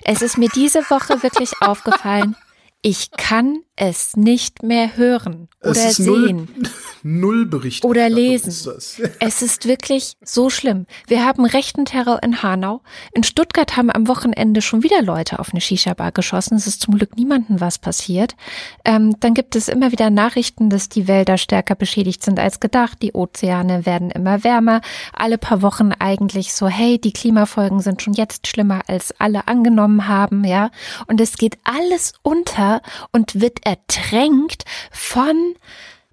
[0.05, 2.37] Es ist mir diese Woche wirklich aufgefallen,
[2.83, 6.49] ich kann es nicht mehr hören oder sehen.
[6.55, 6.71] Null,
[7.03, 7.85] null Bericht.
[7.85, 8.51] Oder lesen.
[8.51, 10.87] Ist es ist wirklich so schlimm.
[11.07, 12.83] Wir haben rechten Terror in Hanau.
[13.13, 16.57] In Stuttgart haben am Wochenende schon wieder Leute auf eine Shisha-Bar geschossen.
[16.57, 18.35] Es ist zum Glück niemandem was passiert.
[18.85, 22.99] Ähm, dann gibt es immer wieder Nachrichten, dass die Wälder stärker beschädigt sind als gedacht.
[23.03, 24.81] Die Ozeane werden immer wärmer.
[25.15, 30.07] Alle paar Wochen eigentlich so, hey, die Klimafolgen sind schon jetzt schlimmer als alle angenommen
[30.07, 30.71] haben, ja.
[31.07, 32.70] Und es geht alles unter
[33.13, 35.55] und wird ertränkt von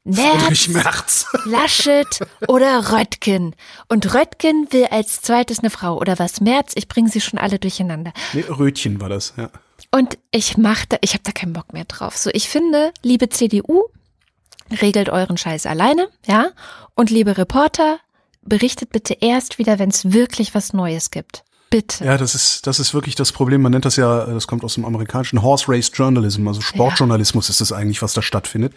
[0.03, 1.25] Merz, Merz.
[1.45, 3.55] Laschet oder Röttgen.
[3.89, 5.97] Und Röttgen will als zweites eine Frau.
[5.99, 6.39] Oder was?
[6.39, 8.13] Merz, ich bringe sie schon alle durcheinander.
[8.31, 9.49] Nee, Rötchen war das, ja.
[9.91, 12.17] Und ich mach da, ich habe da keinen Bock mehr drauf.
[12.17, 13.83] So, ich finde, liebe CDU,
[14.81, 16.51] regelt euren Scheiß alleine, ja?
[16.95, 17.99] Und liebe Reporter,
[18.41, 21.43] berichtet bitte erst wieder, wenn es wirklich was Neues gibt.
[21.69, 22.05] Bitte.
[22.05, 23.61] Ja, das ist, das ist wirklich das Problem.
[23.61, 27.51] Man nennt das ja, das kommt aus dem amerikanischen Horse Race Journalism, also Sportjournalismus ja.
[27.51, 28.73] ist das eigentlich, was da stattfindet.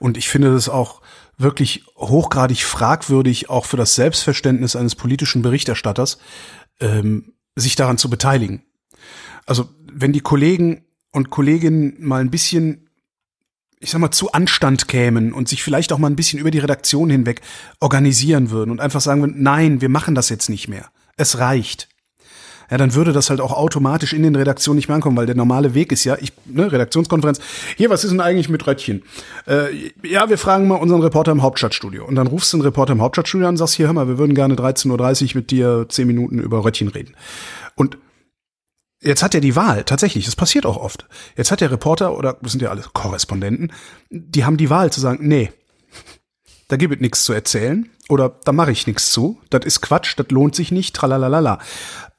[0.00, 1.00] Und ich finde das auch
[1.38, 6.18] wirklich hochgradig fragwürdig, auch für das Selbstverständnis eines politischen Berichterstatters,
[6.80, 8.62] ähm, sich daran zu beteiligen.
[9.46, 12.80] Also, wenn die Kollegen und Kolleginnen mal ein bisschen
[13.80, 16.58] ich sag mal, zu Anstand kämen und sich vielleicht auch mal ein bisschen über die
[16.58, 17.42] Redaktion hinweg
[17.80, 20.90] organisieren würden und einfach sagen würden, nein, wir machen das jetzt nicht mehr.
[21.18, 21.88] Es reicht
[22.70, 25.34] ja, dann würde das halt auch automatisch in den Redaktionen nicht mehr ankommen, weil der
[25.34, 27.40] normale Weg ist ja, ich, ne, Redaktionskonferenz,
[27.76, 29.02] hier, was ist denn eigentlich mit Röttchen?
[29.46, 32.04] Äh, ja, wir fragen mal unseren Reporter im Hauptstadtstudio.
[32.04, 34.18] Und dann rufst du den Reporter im Hauptstadtstudio an und sagst, hier, hör mal, wir
[34.18, 37.14] würden gerne 13.30 Uhr mit dir 10 Minuten über Röttchen reden.
[37.74, 37.98] Und
[39.04, 41.06] Jetzt hat er die Wahl, tatsächlich, das passiert auch oft.
[41.36, 43.70] Jetzt hat der Reporter, oder das sind ja alle Korrespondenten,
[44.08, 45.52] die haben die Wahl zu sagen, nee,
[46.68, 47.90] da gibt es nichts zu erzählen.
[48.08, 51.58] Oder da mache ich nichts zu, das ist Quatsch, das lohnt sich nicht, tralalala.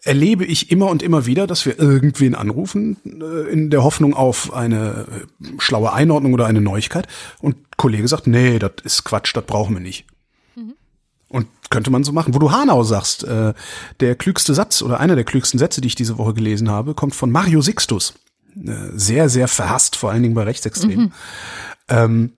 [0.04, 4.54] Erlebe ich immer und immer wieder, dass wir irgendwen anrufen, äh, in der Hoffnung auf
[4.54, 5.06] eine
[5.42, 7.08] äh, schlaue Einordnung oder eine Neuigkeit.
[7.40, 10.06] Und Kollege sagt, nee, das ist Quatsch, das brauchen wir nicht.
[11.28, 12.36] Und könnte man so machen.
[12.36, 13.54] Wo du Hanau sagst, äh,
[14.00, 17.16] der klügste Satz oder einer der klügsten Sätze, die ich diese Woche gelesen habe, kommt
[17.16, 18.14] von Mario Sixtus.
[18.56, 21.14] Äh, sehr, sehr verhasst, vor allen Dingen bei Rechtsextremen.
[21.90, 22.34] Ähm,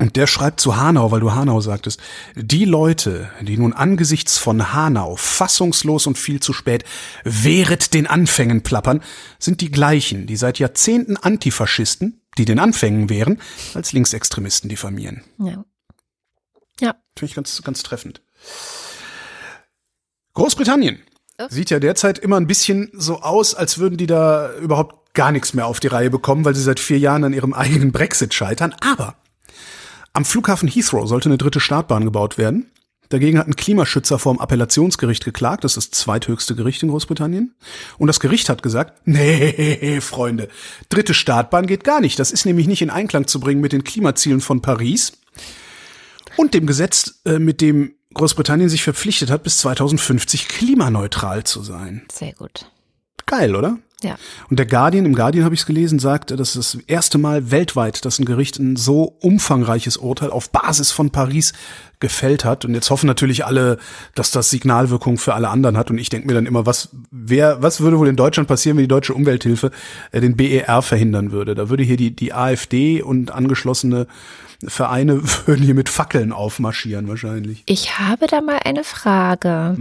[0.00, 2.00] und der schreibt zu Hanau, weil du Hanau sagtest,
[2.34, 6.84] die Leute, die nun angesichts von Hanau fassungslos und viel zu spät
[7.24, 9.02] wehret den Anfängen plappern,
[9.38, 13.40] sind die gleichen, die seit Jahrzehnten Antifaschisten, die den Anfängen wären,
[13.74, 15.22] als Linksextremisten diffamieren.
[15.38, 15.64] Ja.
[16.80, 16.94] Ja.
[17.16, 18.22] Finde ich ganz, ganz treffend.
[20.34, 21.00] Großbritannien
[21.40, 21.46] Oh.
[21.48, 25.54] sieht ja derzeit immer ein bisschen so aus, als würden die da überhaupt gar nichts
[25.54, 28.74] mehr auf die Reihe bekommen, weil sie seit vier Jahren an ihrem eigenen Brexit scheitern.
[28.80, 29.16] Aber
[30.12, 32.70] am Flughafen Heathrow sollte eine dritte Startbahn gebaut werden.
[33.10, 35.64] Dagegen hat ein Klimaschützer vorm Appellationsgericht geklagt.
[35.64, 37.54] Das ist das zweithöchste Gericht in Großbritannien.
[37.98, 40.48] Und das Gericht hat gesagt, nee, Freunde,
[40.88, 42.18] dritte Startbahn geht gar nicht.
[42.18, 45.12] Das ist nämlich nicht in Einklang zu bringen mit den Klimazielen von Paris
[46.36, 52.06] und dem Gesetz, äh, mit dem Großbritannien sich verpflichtet hat, bis 2050 klimaneutral zu sein.
[52.12, 52.70] Sehr gut.
[53.26, 53.78] Geil, oder?
[54.02, 54.16] Ja.
[54.48, 57.50] Und der Guardian, im Guardian habe ich es gelesen, sagt, das ist das erste Mal
[57.50, 61.52] weltweit, dass ein Gericht ein so umfangreiches Urteil auf Basis von Paris
[62.00, 62.64] gefällt hat.
[62.64, 63.78] Und jetzt hoffen natürlich alle,
[64.14, 65.90] dass das Signalwirkung für alle anderen hat.
[65.90, 68.84] Und ich denke mir dann immer, was, wer, was würde wohl in Deutschland passieren, wenn
[68.84, 69.70] die deutsche Umwelthilfe
[70.10, 71.54] äh, den BER verhindern würde?
[71.54, 74.06] Da würde hier die, die AfD und angeschlossene
[74.66, 77.62] Vereine würden hier mit Fackeln aufmarschieren wahrscheinlich.
[77.66, 79.76] Ich habe da mal eine Frage.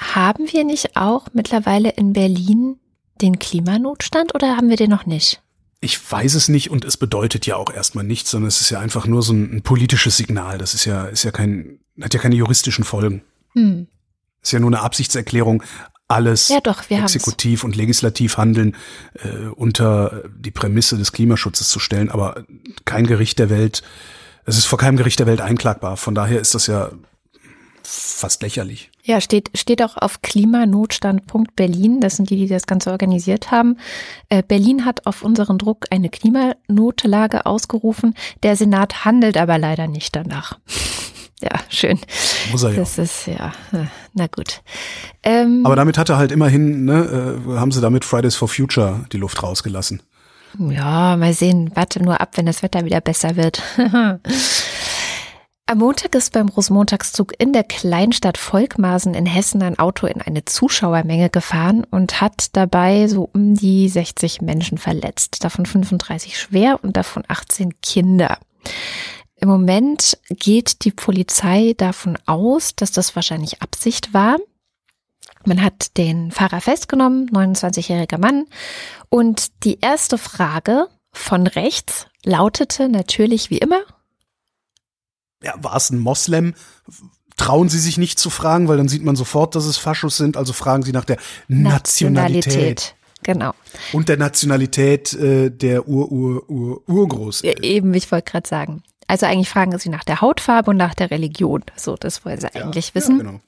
[0.00, 2.76] Haben wir nicht auch mittlerweile in Berlin
[3.20, 5.42] den Klimanotstand oder haben wir den noch nicht?
[5.80, 8.80] Ich weiß es nicht und es bedeutet ja auch erstmal nichts, sondern es ist ja
[8.80, 10.58] einfach nur so ein, ein politisches Signal.
[10.58, 13.22] Das ist ja, ist ja kein, hat ja keine juristischen Folgen.
[13.52, 13.86] Hm.
[14.42, 15.62] Ist ja nur eine Absichtserklärung,
[16.08, 17.14] alles Ja, doch, wir haben's.
[17.14, 18.76] Exekutiv und Legislativhandeln
[19.14, 22.44] äh, unter die Prämisse des Klimaschutzes zu stellen, aber
[22.84, 23.82] kein Gericht der Welt,
[24.44, 25.96] es ist vor keinem Gericht der Welt einklagbar.
[25.96, 26.90] Von daher ist das ja
[27.86, 28.90] fast lächerlich.
[29.02, 32.00] Ja, steht, steht auch auf Klimanotstand.berlin.
[32.00, 33.76] Das sind die, die das Ganze organisiert haben.
[34.30, 38.14] Äh, Berlin hat auf unseren Druck eine Klimanotlage ausgerufen.
[38.42, 40.58] Der Senat handelt aber leider nicht danach.
[41.40, 41.98] Ja, schön.
[42.52, 42.76] Muss er ja.
[42.76, 44.62] Das ist, ja, äh, na gut.
[45.22, 49.04] Ähm, Aber damit hat er halt immerhin, ne, äh, haben sie damit Fridays for Future
[49.12, 50.00] die Luft rausgelassen.
[50.58, 51.70] Ja, mal sehen.
[51.74, 53.62] Warte nur ab, wenn das Wetter wieder besser wird.
[55.66, 60.44] Am Montag ist beim Rosenmontagszug in der Kleinstadt Volkmarsen in Hessen ein Auto in eine
[60.44, 65.42] Zuschauermenge gefahren und hat dabei so um die 60 Menschen verletzt.
[65.42, 68.38] Davon 35 schwer und davon 18 Kinder.
[69.36, 74.36] Im Moment geht die Polizei davon aus, dass das wahrscheinlich Absicht war.
[75.46, 78.44] Man hat den Fahrer festgenommen, 29-jähriger Mann.
[79.08, 83.80] Und die erste Frage von rechts lautete natürlich wie immer,
[85.44, 86.54] Ja, war es ein Moslem?
[87.36, 90.36] Trauen Sie sich nicht zu fragen, weil dann sieht man sofort, dass es Faschos sind.
[90.36, 92.94] Also fragen Sie nach der Nationalität.
[93.24, 93.52] Genau.
[93.92, 97.42] Und der Nationalität äh, der Ur-Ur-Ur-Urgroß.
[97.42, 98.82] Ja, eben, ich wollte gerade sagen.
[99.06, 101.62] Also eigentlich fragen sie nach der Hautfarbe und nach der Religion.
[101.76, 103.18] So, das wollen sie eigentlich wissen.
[103.18, 103.40] Ja, genau.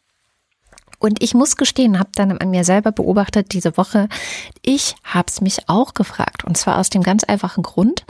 [0.98, 4.08] Und ich muss gestehen, habe dann an mir selber beobachtet diese Woche,
[4.62, 6.44] ich habe es mich auch gefragt.
[6.44, 8.06] Und zwar aus dem ganz einfachen Grund,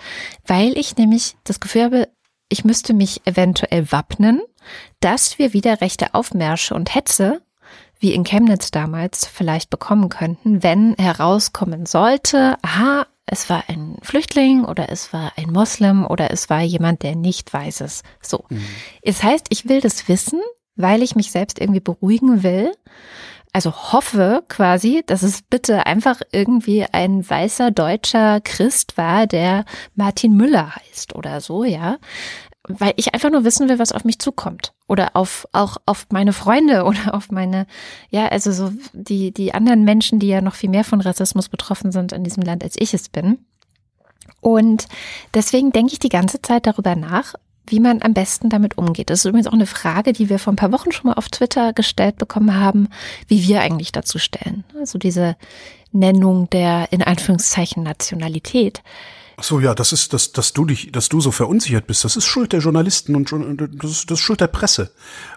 [0.46, 2.08] weil ich nämlich das Gefühl habe,
[2.48, 4.42] ich müsste mich eventuell wappnen,
[5.00, 7.42] dass wir wieder rechte Aufmärsche und Hetze
[7.98, 14.64] wie in Chemnitz damals vielleicht bekommen könnten, wenn herauskommen sollte, aha, es war ein Flüchtling
[14.64, 18.02] oder es war ein Moslem oder es war jemand, der nicht weiß es.
[18.20, 18.44] So.
[19.02, 20.40] Es heißt, ich will das wissen,
[20.76, 22.72] weil ich mich selbst irgendwie beruhigen will.
[23.56, 29.64] Also hoffe quasi, dass es bitte einfach irgendwie ein weißer deutscher Christ war, der
[29.94, 31.96] Martin Müller heißt oder so, ja.
[32.68, 34.74] Weil ich einfach nur wissen will, was auf mich zukommt.
[34.88, 37.66] Oder auf, auch auf meine Freunde oder auf meine,
[38.10, 41.92] ja, also so die, die anderen Menschen, die ja noch viel mehr von Rassismus betroffen
[41.92, 43.38] sind in diesem Land, als ich es bin.
[44.42, 44.84] Und
[45.32, 47.32] deswegen denke ich die ganze Zeit darüber nach,
[47.66, 49.10] wie man am besten damit umgeht.
[49.10, 51.28] Das ist übrigens auch eine Frage, die wir vor ein paar Wochen schon mal auf
[51.28, 52.88] Twitter gestellt bekommen haben,
[53.28, 54.64] wie wir eigentlich dazu stellen.
[54.78, 55.36] Also diese
[55.92, 58.82] Nennung der in Anführungszeichen Nationalität.
[59.38, 62.16] Ach so, ja, das ist, dass, dass du dich, dass du so verunsichert bist, das
[62.16, 63.30] ist Schuld der Journalisten und
[63.82, 64.92] das ist, das ist Schuld der Presse.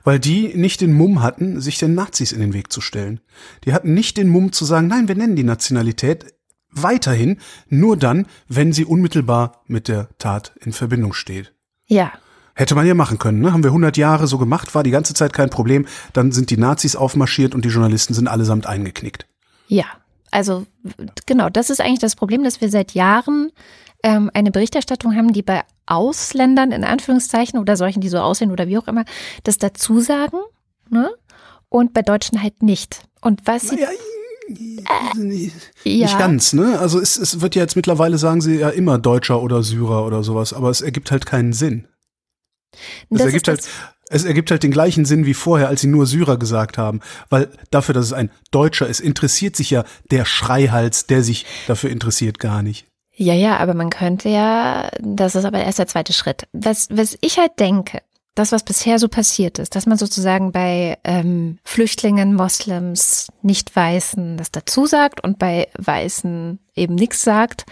[0.06, 3.20] Weil die nicht den Mumm hatten, sich den Nazis in den Weg zu stellen.
[3.66, 6.26] Die hatten nicht den Mumm zu sagen, nein, wir nennen die Nationalität
[6.72, 11.54] weiterhin nur dann, wenn sie unmittelbar mit der Tat in Verbindung steht.
[11.90, 12.14] Ja,
[12.60, 13.54] Hätte man ja machen können, ne?
[13.54, 15.86] Haben wir 100 Jahre so gemacht, war die ganze Zeit kein Problem.
[16.12, 19.26] Dann sind die Nazis aufmarschiert und die Journalisten sind allesamt eingeknickt.
[19.70, 19.86] Ja,
[20.30, 20.66] also
[21.26, 23.54] genau, das ist eigentlich das Problem, dass wir seit Jahren
[24.04, 28.68] ähm, eine Berichterstattung haben, die bei Ausländern in Anführungszeichen oder solchen, die so aussehen oder
[28.68, 29.06] wie auch immer,
[29.46, 30.40] das dazu sagen,
[30.90, 31.10] ne?
[31.70, 33.04] Und bei Deutschen halt nicht.
[33.22, 33.88] Und was sie, Naja,
[35.16, 36.80] nicht, nicht ganz, ne?
[36.80, 40.24] Also es, es wird ja jetzt mittlerweile sagen sie ja immer Deutscher oder Syrer oder
[40.24, 41.88] sowas, aber es ergibt halt keinen Sinn.
[43.10, 43.68] Es das ergibt halt,
[44.10, 47.00] es ergibt halt den gleichen Sinn wie vorher, als sie nur Syrer gesagt haben.
[47.30, 51.90] Weil dafür, dass es ein Deutscher ist, interessiert sich ja der Schreihals, der sich dafür
[51.92, 52.88] interessiert, gar nicht.
[53.16, 56.48] Ja, ja, aber man könnte ja, das ist aber erst der zweite Schritt.
[56.54, 58.02] Was, was ich halt denke,
[58.40, 64.52] das, was bisher so passiert ist, dass man sozusagen bei ähm, Flüchtlingen, Moslems, Nicht-Weißen das
[64.52, 67.66] dazu sagt und bei Weißen eben nichts sagt,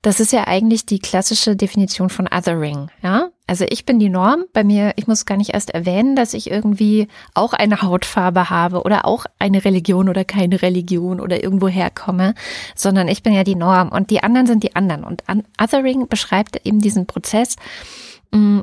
[0.00, 3.28] das ist ja eigentlich die klassische Definition von Othering, ja?
[3.46, 6.50] Also ich bin die Norm, bei mir, ich muss gar nicht erst erwähnen, dass ich
[6.50, 12.34] irgendwie auch eine Hautfarbe habe oder auch eine Religion oder keine Religion oder irgendwo herkomme,
[12.74, 15.04] sondern ich bin ja die Norm und die anderen sind die anderen.
[15.04, 15.24] Und
[15.60, 17.56] Othering beschreibt eben diesen Prozess,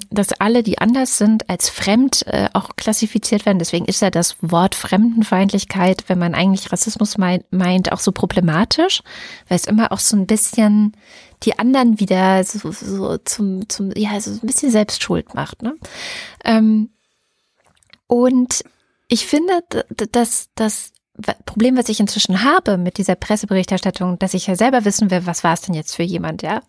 [0.10, 3.60] dass alle, die anders sind, als fremd äh, auch klassifiziert werden.
[3.60, 9.02] Deswegen ist ja das Wort Fremdenfeindlichkeit, wenn man eigentlich Rassismus meint, auch so problematisch,
[9.48, 10.98] weil es immer auch so ein bisschen
[11.44, 15.62] die anderen wieder so, so zum, zum, ja, so ein bisschen Selbstschuld macht.
[15.62, 15.76] Ne?
[16.44, 16.90] Ähm,
[18.08, 18.64] und
[19.08, 19.64] ich finde,
[20.12, 20.92] dass das
[21.46, 25.44] Problem, was ich inzwischen habe mit dieser Presseberichterstattung, dass ich ja selber wissen will, was
[25.44, 26.62] war es denn jetzt für jemand, ja.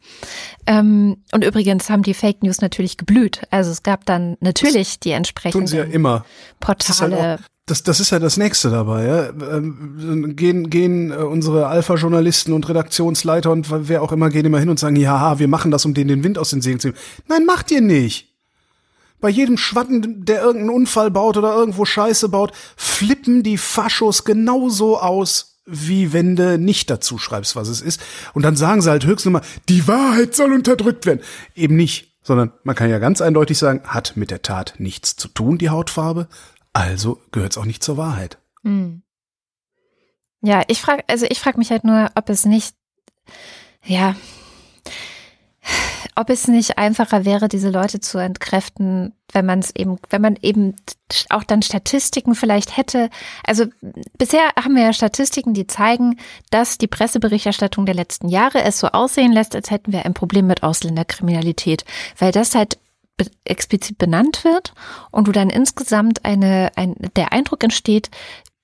[0.67, 3.43] Ähm, und übrigens haben die Fake News natürlich geblüht.
[3.51, 6.25] Also es gab dann natürlich die entsprechenden Tun sie ja immer.
[6.65, 7.39] Halt Portale.
[7.67, 9.07] das, das ist ja das Nächste dabei.
[9.07, 9.29] Ja?
[9.57, 14.69] Ähm, gehen gehen äh, unsere Alpha-Journalisten und Redaktionsleiter und wer auch immer gehen immer hin
[14.69, 16.99] und sagen, ja, wir machen das, um denen den Wind aus den Segeln zu nehmen.
[17.29, 18.32] Nein, macht ihr nicht.
[19.23, 24.99] Bei jedem Schwatten, der irgendeinen Unfall baut oder irgendwo Scheiße baut, flippen die Faschos genauso
[24.99, 28.03] aus, wie wenn du nicht dazu schreibst, was es ist.
[28.35, 31.21] Und dann sagen sie halt höchstens mal, die Wahrheit soll unterdrückt werden.
[31.55, 35.29] Eben nicht, sondern man kann ja ganz eindeutig sagen, hat mit der Tat nichts zu
[35.29, 36.27] tun, die Hautfarbe.
[36.73, 38.39] Also gehört es auch nicht zur Wahrheit.
[38.65, 39.03] Hm.
[40.41, 42.75] Ja, ich frage, also ich frage mich halt nur, ob es nicht,
[43.85, 44.17] ja,
[46.15, 50.37] ob es nicht einfacher wäre, diese Leute zu entkräften, wenn man es eben, wenn man
[50.43, 50.77] eben
[51.31, 53.09] auch dann Statistiken vielleicht hätte.
[53.45, 53.67] Also
[54.19, 56.19] bisher haben wir ja Statistiken, die zeigen,
[56.51, 60.47] dass die Presseberichterstattung der letzten Jahre es so aussehen lässt, als hätten wir ein Problem
[60.47, 61.85] mit Ausländerkriminalität,
[62.19, 62.79] weil das halt
[63.45, 64.75] explizit benannt wird
[65.11, 68.11] und du dann insgesamt eine, ein, der Eindruck entsteht,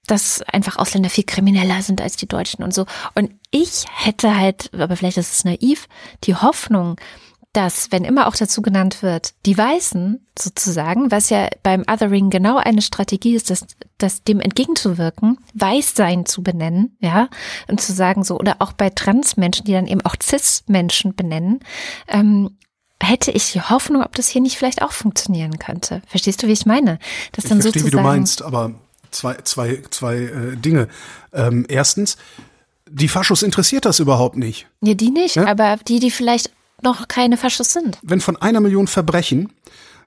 [0.07, 2.87] dass einfach Ausländer viel krimineller sind als die Deutschen und so.
[3.15, 5.87] Und ich hätte halt, aber vielleicht ist es naiv,
[6.25, 6.97] die Hoffnung,
[7.59, 12.57] dass, wenn immer auch dazu genannt wird, die Weißen sozusagen, was ja beim Othering genau
[12.57, 13.67] eine Strategie ist, das,
[13.99, 17.29] das dem entgegenzuwirken, Weißsein zu benennen, ja,
[17.67, 21.59] und zu sagen so, oder auch bei Transmenschen, die dann eben auch Cis-Menschen benennen,
[22.07, 22.51] ähm,
[23.03, 26.01] hätte ich die Hoffnung, ob das hier nicht vielleicht auch funktionieren könnte.
[26.07, 27.01] Verstehst du, wie ich meine?
[27.33, 28.71] Das Ich dann verstehe, wie du meinst, aber
[29.11, 30.87] zwei, zwei, zwei äh, Dinge.
[31.33, 32.19] Ähm, erstens,
[32.89, 34.69] die Faschos interessiert das überhaupt nicht.
[34.81, 35.49] Ja, die nicht, Ja?
[35.49, 37.99] aber die, die vielleicht noch keine Faschos sind.
[38.03, 39.53] Wenn von einer Million Verbrechen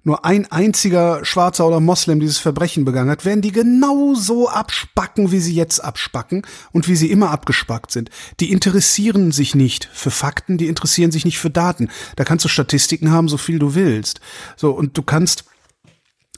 [0.03, 5.39] nur ein einziger Schwarzer oder Moslem dieses Verbrechen begangen hat, werden die genauso abspacken, wie
[5.39, 8.09] sie jetzt abspacken und wie sie immer abgespackt sind.
[8.39, 11.89] Die interessieren sich nicht für Fakten, die interessieren sich nicht für Daten.
[12.15, 14.21] Da kannst du Statistiken haben, so viel du willst.
[14.55, 15.45] So, und du kannst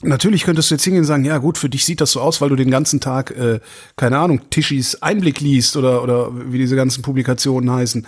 [0.06, 2.42] Natürlich könntest du jetzt hingehen und sagen, ja gut, für dich sieht das so aus,
[2.42, 3.62] weil du den ganzen Tag, äh,
[3.96, 8.06] keine Ahnung, Tischis Einblick liest oder, oder wie diese ganzen Publikationen heißen.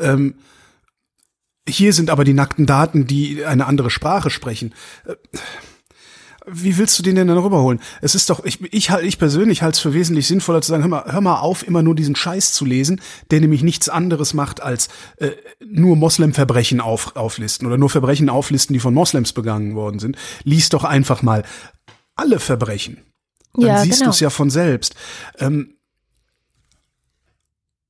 [0.00, 0.34] Ähm,
[1.70, 4.74] hier sind aber die nackten Daten, die eine andere Sprache sprechen.
[5.06, 5.14] Äh,
[6.46, 7.80] Wie willst du den denn dann rüberholen?
[8.00, 10.88] Es ist doch, ich, ich, ich persönlich halte es für wesentlich sinnvoller zu sagen, hör
[10.88, 14.62] mal, hör mal auf, immer nur diesen Scheiß zu lesen, der nämlich nichts anderes macht,
[14.62, 15.30] als äh,
[15.64, 20.16] nur Moslemverbrechen auf, auflisten oder nur Verbrechen auflisten, die von Moslems begangen worden sind.
[20.42, 21.44] Lies doch einfach mal
[22.16, 22.98] alle Verbrechen.
[23.54, 24.10] Dann Ja, siehst genau.
[24.10, 24.94] du es ja von selbst.
[25.38, 25.74] Ähm,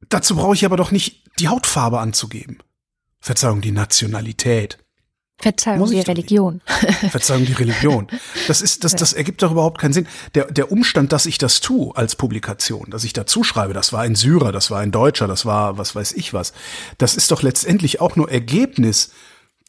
[0.09, 2.59] dazu brauche ich aber doch nicht die Hautfarbe anzugeben.
[3.21, 4.79] Verzeihung, die Nationalität.
[5.41, 6.11] Verzeihung, ich die.
[6.11, 6.61] Religion.
[7.11, 8.09] Verzeihung, die Religion.
[8.47, 10.07] Das ist, das, das ergibt doch überhaupt keinen Sinn.
[10.35, 14.03] Der, der Umstand, dass ich das tue als Publikation, dass ich dazu schreibe, das war
[14.03, 16.53] ein Syrer, das war ein Deutscher, das war was weiß ich was,
[16.99, 19.13] das ist doch letztendlich auch nur Ergebnis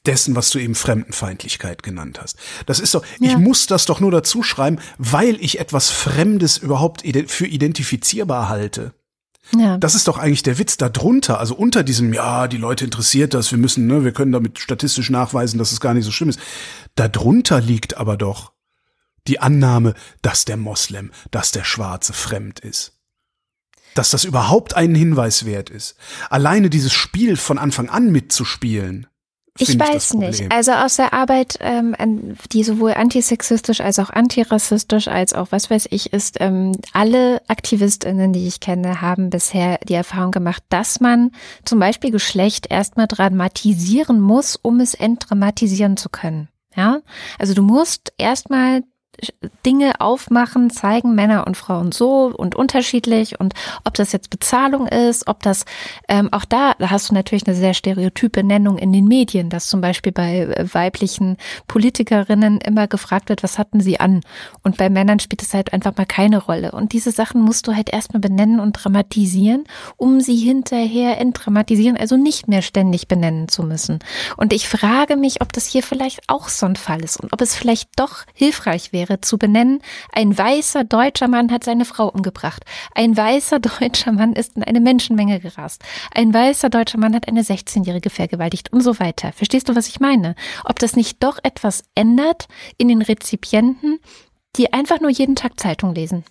[0.05, 2.37] dessen, was du eben Fremdenfeindlichkeit genannt hast.
[2.65, 3.37] Das ist doch, ich Ja.
[3.37, 8.93] muss das doch nur dazu schreiben, weil ich etwas Fremdes überhaupt für identifizierbar halte.
[9.58, 9.77] Ja.
[9.77, 13.51] Das ist doch eigentlich der Witz darunter, also unter diesem, ja, die Leute interessiert das,
[13.51, 16.39] wir müssen, ne, wir können damit statistisch nachweisen, dass es gar nicht so schlimm ist.
[16.95, 18.53] Darunter liegt aber doch
[19.28, 22.93] die Annahme, dass der Moslem, dass der Schwarze fremd ist.
[23.93, 25.95] Dass das überhaupt einen Hinweis wert ist.
[26.30, 29.07] Alleine dieses Spiel von Anfang an mitzuspielen.
[29.58, 30.52] Ich weiß nicht.
[30.52, 31.95] Also aus der Arbeit, ähm,
[32.52, 38.32] die sowohl antisexistisch als auch antirassistisch als auch was weiß ich ist, ähm, alle AktivistInnen,
[38.32, 41.32] die ich kenne, haben bisher die Erfahrung gemacht, dass man
[41.66, 46.47] zum Beispiel Geschlecht erstmal dramatisieren muss, um es entdramatisieren zu können.
[46.76, 47.02] Ja,
[47.38, 48.84] also du musst erstmal
[49.65, 53.53] Dinge aufmachen, zeigen Männer und Frauen so und unterschiedlich und
[53.84, 55.65] ob das jetzt Bezahlung ist, ob das
[56.07, 59.67] ähm, auch da, da hast du natürlich eine sehr stereotype Nennung in den Medien, dass
[59.67, 64.22] zum Beispiel bei äh, weiblichen Politikerinnen immer gefragt wird, was hatten sie an?
[64.63, 66.72] Und bei Männern spielt es halt einfach mal keine Rolle.
[66.72, 69.65] Und diese Sachen musst du halt erstmal benennen und dramatisieren,
[69.97, 73.99] um sie hinterher entdramatisieren, also nicht mehr ständig benennen zu müssen.
[74.38, 77.41] Und ich frage mich, ob das hier vielleicht auch so ein Fall ist und ob
[77.41, 79.82] es vielleicht doch hilfreich wäre zu benennen,
[80.14, 82.64] ein weißer deutscher Mann hat seine Frau umgebracht.
[82.95, 85.84] Ein weißer deutscher Mann ist in eine Menschenmenge gerast.
[86.14, 89.34] Ein weißer deutscher Mann hat eine 16-Jährige vergewaltigt und so weiter.
[89.34, 90.36] Verstehst du, was ich meine?
[90.64, 92.47] Ob das nicht doch etwas ändert
[92.78, 93.99] in den Rezipienten,
[94.55, 96.24] die einfach nur jeden Tag Zeitung lesen?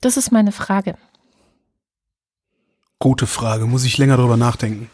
[0.00, 0.96] Das ist meine Frage.
[2.98, 4.88] Gute Frage, muss ich länger drüber nachdenken.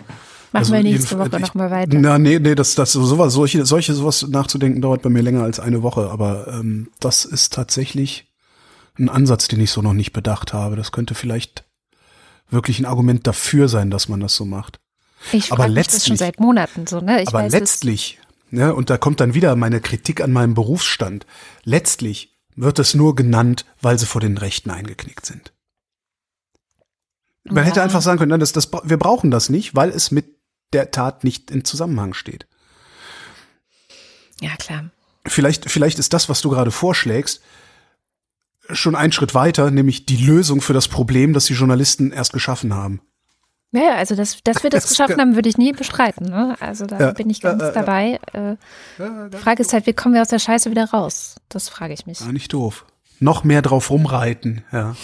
[0.52, 1.98] Machen Also wir nächste Woche ich- nochmal weiter.
[1.98, 5.60] Na, nee, nee, das, das, sowas, solche, solche, sowas nachzudenken dauert bei mir länger als
[5.60, 8.32] eine Woche, aber ähm, das ist tatsächlich
[8.98, 10.76] ein Ansatz, den ich so noch nicht bedacht habe.
[10.76, 11.64] Das könnte vielleicht
[12.50, 14.80] wirklich ein Argument dafür sein, dass man das so macht.
[15.32, 17.22] Ich aber mich das schon letztlich- seit Monaten so, ne?
[17.22, 18.18] Ich aber weiß, letztlich,
[18.50, 21.26] ne, und da kommt dann wieder meine Kritik an meinem Berufsstand.
[21.64, 25.52] Letztlich wird es nur genannt, weil sie vor den Rechten eingeknickt sind.
[27.44, 27.62] Man Ja.
[27.62, 30.37] hätte einfach sagen können, nein, das, das, wir brauchen das nicht, weil es mit
[30.72, 32.46] der Tat nicht in Zusammenhang steht.
[34.40, 34.90] Ja, klar.
[35.26, 37.42] Vielleicht, vielleicht ist das, was du gerade vorschlägst,
[38.70, 42.74] schon ein Schritt weiter, nämlich die Lösung für das Problem, das die Journalisten erst geschaffen
[42.74, 43.00] haben.
[43.72, 46.26] Ja, ja, also dass, dass wir das Das- geschaffen haben, würde ich nie bestreiten.
[46.30, 46.56] Ne?
[46.60, 47.72] Also da Ja, bin ich ja, ganz ja, ja.
[47.74, 48.20] dabei.
[48.32, 48.56] Äh,
[49.30, 51.36] die Frage ist halt, wie kommen wir aus der Scheiße wieder raus?
[51.48, 52.20] Das frage ich mich.
[52.20, 52.86] Ja, nicht doof.
[53.20, 54.94] Noch mehr drauf rumreiten, ja.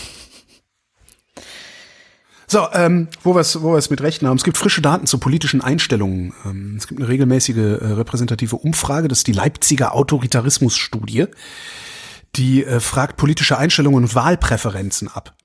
[2.47, 4.37] So, ähm, wo wir es wo wir es mit Rechten haben.
[4.37, 6.35] Es gibt frische Daten zu politischen Einstellungen.
[6.45, 11.27] Ähm, es gibt eine regelmäßige äh, repräsentative Umfrage, das ist die Leipziger Autoritarismus-Studie.
[12.37, 15.37] Die äh, fragt politische Einstellungen und Wahlpräferenzen ab.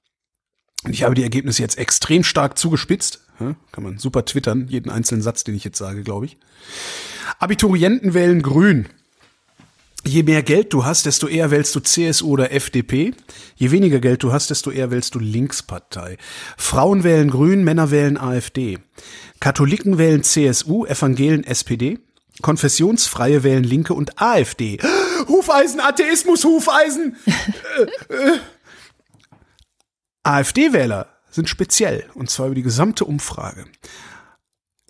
[0.84, 3.22] Und ich habe die Ergebnisse jetzt extrem stark zugespitzt.
[3.40, 6.38] Ja, kann man super twittern, jeden einzelnen Satz, den ich jetzt sage, glaube ich.
[7.38, 8.88] Abiturienten wählen grün.
[10.06, 13.14] Je mehr Geld du hast, desto eher wählst du CSU oder FDP.
[13.56, 16.18] Je weniger Geld du hast, desto eher wählst du Linkspartei.
[16.58, 18.80] Frauen wählen Grün, Männer wählen AfD.
[19.40, 22.00] Katholiken wählen CSU, Evangelen SPD.
[22.42, 24.80] Konfessionsfreie wählen Linke und AfD.
[25.28, 27.18] Hufeisen, Atheismus, Hufeisen!
[28.10, 28.40] Äh, äh.
[30.24, 33.66] AfD-Wähler sind speziell, und zwar über die gesamte Umfrage.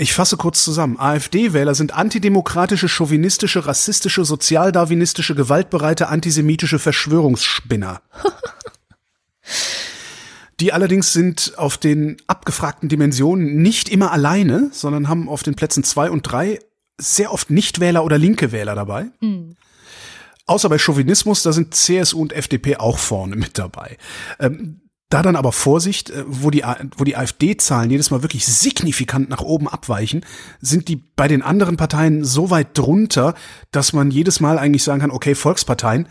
[0.01, 0.97] Ich fasse kurz zusammen.
[0.97, 8.01] AfD-Wähler sind antidemokratische, chauvinistische, rassistische, sozialdarwinistische, gewaltbereite, antisemitische Verschwörungsspinner.
[10.61, 15.83] Die allerdings sind auf den abgefragten Dimensionen nicht immer alleine, sondern haben auf den Plätzen
[15.83, 16.59] zwei und drei
[16.97, 19.07] sehr oft Nichtwähler oder linke Wähler dabei.
[20.45, 23.97] Außer bei Chauvinismus, da sind CSU und FDP auch vorne mit dabei.
[24.39, 24.79] Ähm,
[25.09, 26.63] da dann aber Vorsicht, äh, wo die,
[26.97, 30.25] wo die AfD-Zahlen jedes Mal wirklich signifikant nach oben abweichen,
[30.61, 33.33] sind die bei den anderen Parteien so weit drunter,
[33.71, 36.07] dass man jedes Mal eigentlich sagen kann, okay, Volksparteien,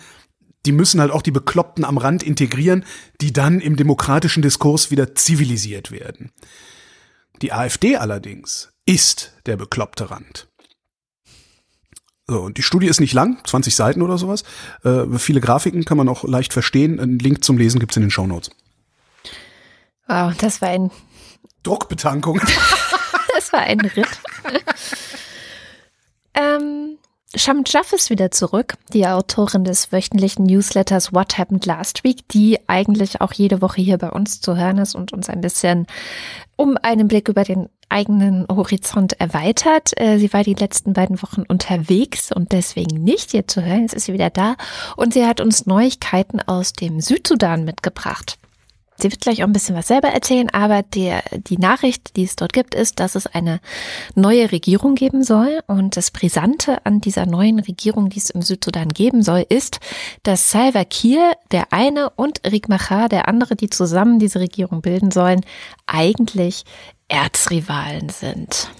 [0.66, 2.84] die müssen halt auch die Bekloppten am Rand integrieren,
[3.20, 6.32] die dann im demokratischen Diskurs wieder zivilisiert werden.
[7.40, 10.48] Die AfD allerdings ist der bekloppte Rand.
[12.26, 14.42] So, und die Studie ist nicht lang, 20 Seiten oder sowas.
[14.82, 17.00] Äh, viele Grafiken kann man auch leicht verstehen.
[17.00, 18.50] Einen Link zum Lesen gibt's in den Shownotes.
[20.08, 20.90] Wow, das war ein,
[21.62, 22.40] Druckbetankung.
[23.34, 24.08] das war ein Ritt.
[26.34, 26.98] ähm,
[27.34, 32.58] Sham Jaff ist wieder zurück, die Autorin des wöchentlichen Newsletters What Happened Last Week, die
[32.68, 35.86] eigentlich auch jede Woche hier bei uns zu hören ist und uns ein bisschen
[36.56, 39.92] um einen Blick über den eigenen Horizont erweitert.
[40.00, 43.82] Äh, Sie war die letzten beiden Wochen unterwegs und deswegen nicht hier zu hören.
[43.82, 44.56] Jetzt ist sie wieder da
[44.96, 48.38] und sie hat uns Neuigkeiten aus dem Südsudan mitgebracht.
[49.00, 52.34] Sie wird gleich auch ein bisschen was selber erzählen, aber der, die Nachricht, die es
[52.34, 53.60] dort gibt, ist, dass es eine
[54.16, 55.60] neue Regierung geben soll.
[55.68, 59.78] Und das Brisante an dieser neuen Regierung, die es im Südsudan geben soll, ist,
[60.24, 65.12] dass Salva Kiir, der eine, und Riek Machar, der andere, die zusammen diese Regierung bilden
[65.12, 65.42] sollen,
[65.86, 66.64] eigentlich
[67.06, 68.70] Erzrivalen sind.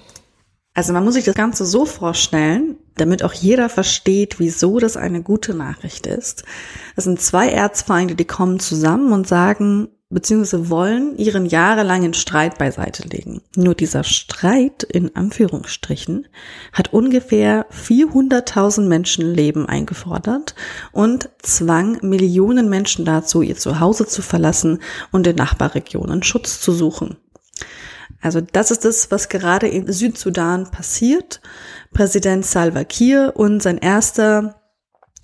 [0.74, 5.22] Also man muss sich das Ganze so vorstellen, damit auch jeder versteht, wieso das eine
[5.22, 6.44] gute Nachricht ist.
[6.94, 13.06] Es sind zwei Erzfeinde, die kommen zusammen und sagen, beziehungsweise wollen ihren jahrelangen Streit beiseite
[13.08, 13.42] legen.
[13.56, 16.26] Nur dieser Streit, in Anführungsstrichen,
[16.72, 20.54] hat ungefähr 400.000 Menschenleben eingefordert
[20.92, 24.80] und zwang Millionen Menschen dazu, ihr Zuhause zu verlassen
[25.12, 27.16] und in Nachbarregionen Schutz zu suchen.
[28.20, 31.40] Also das ist es, was gerade in Südsudan passiert.
[31.92, 34.60] Präsident Salva Kiir und sein erster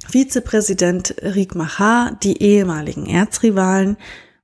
[0.06, 3.96] Vizepräsident Riek Machar, die ehemaligen Erzrivalen,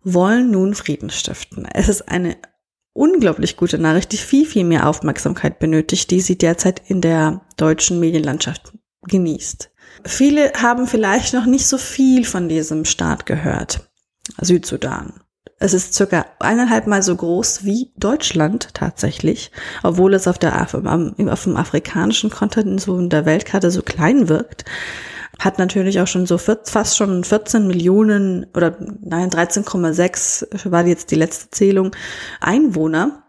[0.03, 1.67] wollen nun Frieden stiften.
[1.73, 2.37] Es ist eine
[2.93, 8.01] unglaublich gute Nachricht, die viel, viel mehr Aufmerksamkeit benötigt, die sie derzeit in der deutschen
[8.01, 8.73] Medienlandschaft
[9.03, 9.71] genießt.
[10.05, 13.91] Viele haben vielleicht noch nicht so viel von diesem Staat gehört,
[14.41, 15.15] Südsudan.
[15.59, 19.51] Es ist circa eineinhalb Mal so groß wie Deutschland tatsächlich,
[19.83, 24.65] obwohl es auf, der, auf dem afrikanischen Kontinent so in der Weltkarte so klein wirkt.
[25.41, 31.17] Hat natürlich auch schon so fast schon 14 Millionen oder nein, 13,6 war jetzt die
[31.17, 31.97] letzte Zählung
[32.41, 33.25] Einwohner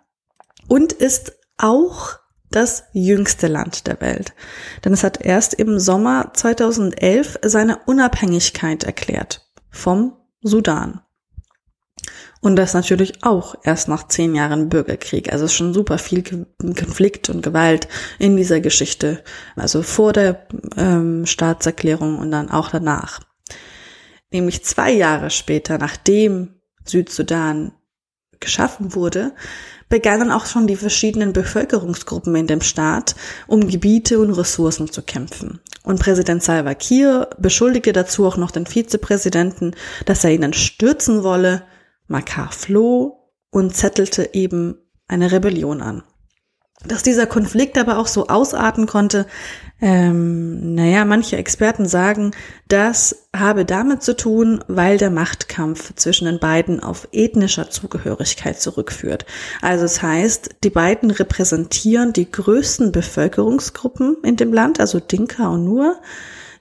[0.67, 4.33] und ist auch das jüngste Land der Welt.
[4.83, 10.99] Denn es hat erst im Sommer 2011 seine Unabhängigkeit erklärt vom Sudan.
[12.41, 15.31] Und das natürlich auch erst nach zehn Jahren Bürgerkrieg.
[15.31, 16.23] Also schon super viel
[16.59, 17.87] Konflikt und Gewalt
[18.17, 19.23] in dieser Geschichte.
[19.55, 23.19] Also vor der ähm, Staatserklärung und dann auch danach.
[24.31, 27.73] Nämlich zwei Jahre später, nachdem Südsudan
[28.39, 29.33] geschaffen wurde,
[29.87, 33.15] begannen auch schon die verschiedenen Bevölkerungsgruppen in dem Staat
[33.45, 35.59] um Gebiete und Ressourcen zu kämpfen.
[35.83, 39.75] Und Präsident Salva Kiir beschuldigte dazu auch noch den Vizepräsidenten,
[40.05, 41.63] dass er ihnen stürzen wolle
[42.11, 44.75] Makar floh und zettelte eben
[45.07, 46.03] eine Rebellion an.
[46.83, 49.27] Dass dieser Konflikt aber auch so ausarten konnte,
[49.81, 52.31] ähm, naja, manche Experten sagen,
[52.67, 59.25] das habe damit zu tun, weil der Machtkampf zwischen den beiden auf ethnischer Zugehörigkeit zurückführt.
[59.61, 65.49] Also es das heißt, die beiden repräsentieren die größten Bevölkerungsgruppen in dem Land, also Dinka
[65.49, 65.99] und Nur,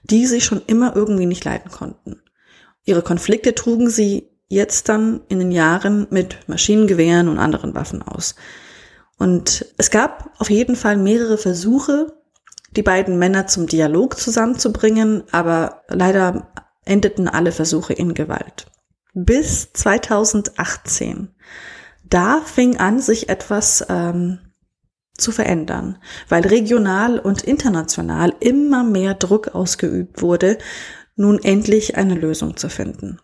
[0.03, 2.21] die sich schon immer irgendwie nicht leiden konnten.
[2.85, 8.35] Ihre Konflikte trugen sie jetzt dann in den Jahren mit Maschinengewehren und anderen Waffen aus.
[9.17, 12.07] Und es gab auf jeden Fall mehrere Versuche,
[12.75, 16.51] die beiden Männer zum Dialog zusammenzubringen, aber leider
[16.85, 18.65] endeten alle Versuche in Gewalt.
[19.13, 21.29] Bis 2018.
[22.03, 24.39] Da fing an, sich etwas ähm,
[25.17, 25.97] zu verändern,
[26.27, 30.57] weil regional und international immer mehr Druck ausgeübt wurde,
[31.15, 33.19] nun endlich eine Lösung zu finden.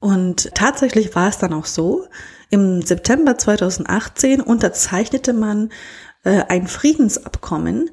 [0.00, 2.06] Und tatsächlich war es dann auch so,
[2.50, 5.70] im September 2018 unterzeichnete man
[6.24, 7.90] äh, ein Friedensabkommen,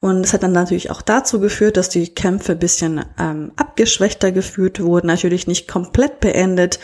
[0.00, 4.80] und es hat dann natürlich auch dazu geführt, dass die Kämpfe bisschen ähm, abgeschwächter geführt
[4.80, 6.78] wurden, natürlich nicht komplett beendet.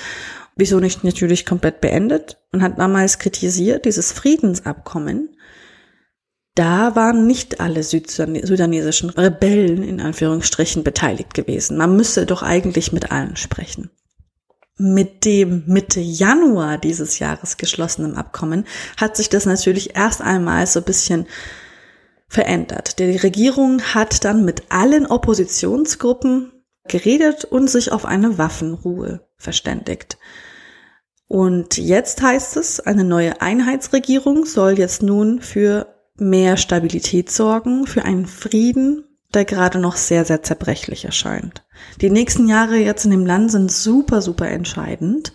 [0.56, 2.38] Wieso nicht natürlich komplett beendet?
[2.50, 5.36] Man hat damals kritisiert, dieses Friedensabkommen.
[6.56, 11.76] Da waren nicht alle südsudanesischen Rebellen in Anführungsstrichen beteiligt gewesen.
[11.76, 13.90] Man müsse doch eigentlich mit allen sprechen
[14.76, 18.66] mit dem Mitte Januar dieses Jahres geschlossenen Abkommen
[18.96, 21.26] hat sich das natürlich erst einmal so ein bisschen
[22.28, 22.98] verändert.
[22.98, 26.52] Die Regierung hat dann mit allen Oppositionsgruppen
[26.88, 30.18] geredet und sich auf eine Waffenruhe verständigt.
[31.26, 38.04] Und jetzt heißt es, eine neue Einheitsregierung soll jetzt nun für mehr Stabilität sorgen, für
[38.04, 39.04] einen Frieden
[39.34, 41.64] der gerade noch sehr, sehr zerbrechlich erscheint.
[42.00, 45.32] Die nächsten Jahre jetzt in dem Land sind super, super entscheidend,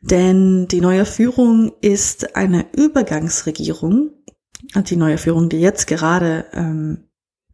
[0.00, 4.10] denn die neue Führung ist eine Übergangsregierung.
[4.74, 7.07] Die neue Führung, die jetzt gerade ähm,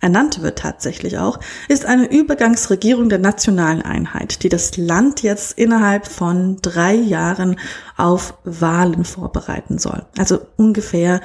[0.05, 6.07] ernannt wird tatsächlich auch, ist eine Übergangsregierung der nationalen Einheit, die das Land jetzt innerhalb
[6.07, 7.59] von drei Jahren
[7.96, 10.05] auf Wahlen vorbereiten soll.
[10.18, 11.22] Also ungefähr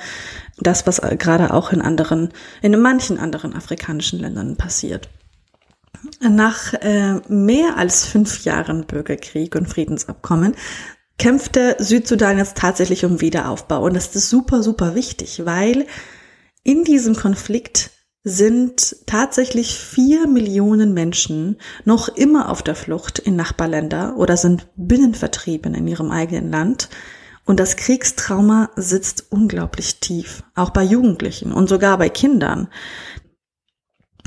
[0.58, 2.30] das, was gerade auch in anderen,
[2.62, 5.10] in manchen anderen afrikanischen Ländern passiert.
[6.22, 10.56] Nach äh, mehr als fünf Jahren Bürgerkrieg und Friedensabkommen
[11.18, 13.84] kämpfte Südsudan jetzt tatsächlich um Wiederaufbau.
[13.84, 15.86] Und das ist super, super wichtig, weil
[16.64, 17.92] in diesem Konflikt
[18.24, 25.74] sind tatsächlich vier Millionen Menschen noch immer auf der Flucht in Nachbarländer oder sind binnenvertrieben
[25.74, 26.90] in ihrem eigenen Land.
[27.46, 32.68] Und das Kriegstrauma sitzt unglaublich tief, auch bei Jugendlichen und sogar bei Kindern.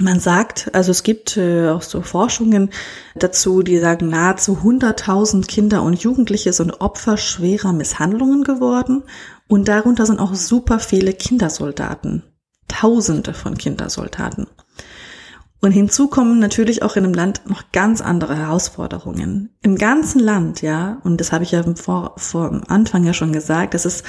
[0.00, 2.70] Man sagt, also es gibt äh, auch so Forschungen
[3.14, 9.04] dazu, die sagen, nahezu 100.000 Kinder und Jugendliche sind Opfer schwerer Misshandlungen geworden
[9.48, 12.31] und darunter sind auch super viele Kindersoldaten.
[12.68, 14.46] Tausende von Kindersoldaten.
[15.60, 19.50] Und hinzu kommen natürlich auch in einem Land noch ganz andere Herausforderungen.
[19.62, 23.32] Im ganzen Land, ja, und das habe ich ja vor, vor am Anfang ja schon
[23.32, 24.04] gesagt, das ist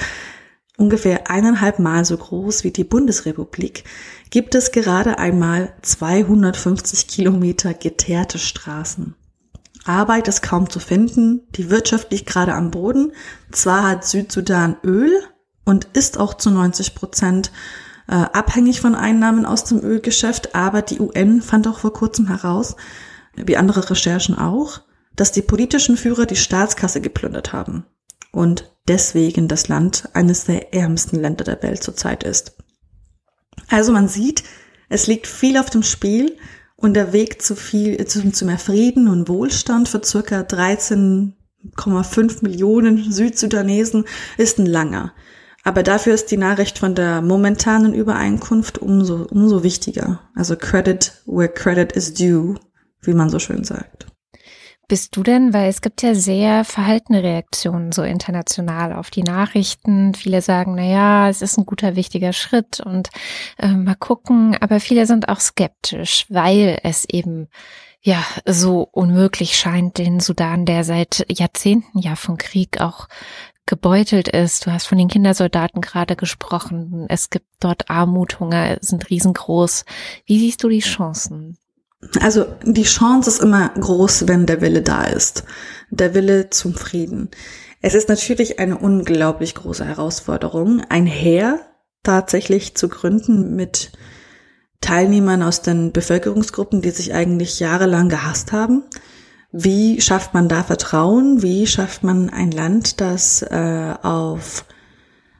[0.76, 3.84] ungefähr eineinhalb Mal so groß wie die Bundesrepublik,
[4.30, 9.14] gibt es gerade einmal 250 Kilometer geteerte Straßen.
[9.84, 13.12] Arbeit ist kaum zu finden, die Wirtschaft liegt gerade am Boden.
[13.52, 15.12] Zwar hat Südsudan Öl
[15.64, 17.52] und ist auch zu 90 Prozent
[18.08, 22.76] äh, abhängig von Einnahmen aus dem Ölgeschäft, aber die UN fand auch vor kurzem heraus,
[23.34, 24.80] wie andere Recherchen auch,
[25.16, 27.84] dass die politischen Führer die Staatskasse geplündert haben
[28.32, 32.56] und deswegen das Land eines der ärmsten Länder der Welt zurzeit ist.
[33.68, 34.44] Also man sieht,
[34.88, 36.36] es liegt viel auf dem Spiel
[36.76, 43.10] und der Weg zu viel, zu, zu mehr Frieden und Wohlstand für circa 13,5 Millionen
[43.10, 44.04] Südsudanesen
[44.36, 45.14] ist ein langer.
[45.64, 50.20] Aber dafür ist die Nachricht von der momentanen Übereinkunft umso, umso wichtiger.
[50.34, 52.56] Also Credit where credit is due,
[53.00, 54.06] wie man so schön sagt.
[54.86, 60.12] Bist du denn, weil es gibt ja sehr verhaltene Reaktionen so international auf die Nachrichten.
[60.14, 63.08] Viele sagen, na ja, es ist ein guter, wichtiger Schritt und
[63.58, 64.58] äh, mal gucken.
[64.60, 67.48] Aber viele sind auch skeptisch, weil es eben
[68.02, 73.08] ja so unmöglich scheint, den Sudan, der seit Jahrzehnten ja von Krieg auch
[73.66, 74.66] gebeutelt ist.
[74.66, 77.06] Du hast von den Kindersoldaten gerade gesprochen.
[77.08, 79.84] Es gibt dort Armut, Hunger sind riesengroß.
[80.26, 81.56] Wie siehst du die Chancen?
[82.20, 85.44] Also die Chance ist immer groß, wenn der Wille da ist.
[85.90, 87.30] Der Wille zum Frieden.
[87.80, 91.60] Es ist natürlich eine unglaublich große Herausforderung, ein Heer
[92.02, 93.92] tatsächlich zu gründen mit
[94.80, 98.84] Teilnehmern aus den Bevölkerungsgruppen, die sich eigentlich jahrelang gehasst haben.
[99.56, 101.40] Wie schafft man da Vertrauen?
[101.40, 104.64] Wie schafft man ein Land, das äh, auf,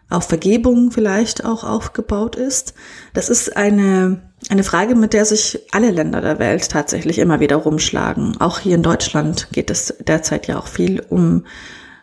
[0.08, 2.74] auf Vergebung vielleicht auch aufgebaut ist?
[3.12, 7.56] Das ist eine eine Frage, mit der sich alle Länder der Welt tatsächlich immer wieder
[7.56, 8.40] rumschlagen.
[8.40, 11.46] Auch hier in Deutschland geht es derzeit ja auch viel um,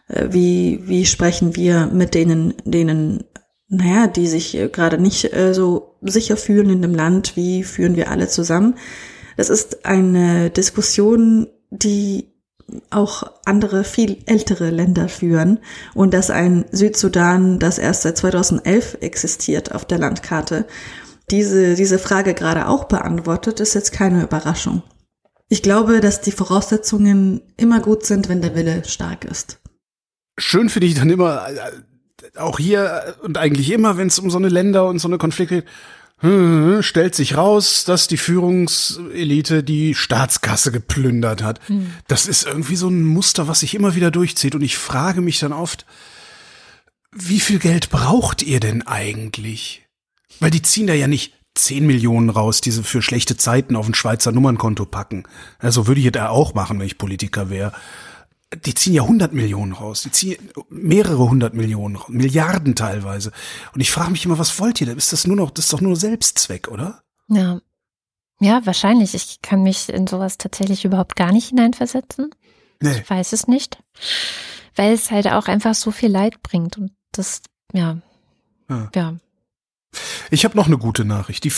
[0.09, 3.23] äh, wie, wie sprechen wir mit denen, denen,
[3.69, 8.09] naja, die sich gerade nicht äh, so sicher fühlen in dem Land, wie führen wir
[8.11, 8.75] alle zusammen.
[9.37, 12.27] Das ist eine Diskussion, die
[12.89, 15.59] auch andere, viel ältere Länder führen
[15.93, 20.67] und dass ein Südsudan, das erst seit 2011 existiert auf der Landkarte,
[21.31, 24.83] diese, diese Frage gerade auch beantwortet, ist jetzt keine Überraschung.
[25.49, 29.59] Ich glaube, dass die Voraussetzungen immer gut sind, wenn der Wille stark ist.
[30.37, 34.37] Schön finde ich dann immer, äh, auch hier und eigentlich immer, wenn es um so
[34.37, 35.65] eine Länder und so eine Konflikte geht,
[36.21, 41.59] hm, stellt sich raus, dass die Führungselite die Staatskasse geplündert hat.
[41.67, 41.93] Hm.
[42.07, 44.53] Das ist irgendwie so ein Muster, was sich immer wieder durchzieht.
[44.53, 45.85] Und ich frage mich dann oft,
[47.11, 49.83] wie viel Geld braucht ihr denn eigentlich?
[50.39, 53.87] Weil die ziehen da ja nicht 10 Millionen raus, die sie für schlechte Zeiten auf
[53.87, 55.23] ein Schweizer Nummernkonto packen.
[55.59, 57.73] Also würde ich da auch machen, wenn ich Politiker wäre.
[58.53, 63.31] Die ziehen ja 100 Millionen raus, die ziehen mehrere hundert Millionen, Milliarden teilweise.
[63.73, 64.95] Und ich frage mich immer, was wollt ihr?
[64.95, 67.01] Ist das nur noch, das ist doch nur Selbstzweck, oder?
[67.29, 67.61] Ja.
[68.41, 69.13] Ja, wahrscheinlich.
[69.13, 72.31] Ich kann mich in sowas tatsächlich überhaupt gar nicht hineinversetzen.
[72.81, 72.99] Nee.
[73.01, 73.77] Ich weiß es nicht.
[74.75, 77.41] Weil es halt auch einfach so viel Leid bringt und das,
[77.71, 78.01] ja.
[78.69, 78.89] ja.
[78.95, 79.15] ja.
[80.29, 81.51] Ich habe noch eine gute Nachricht, die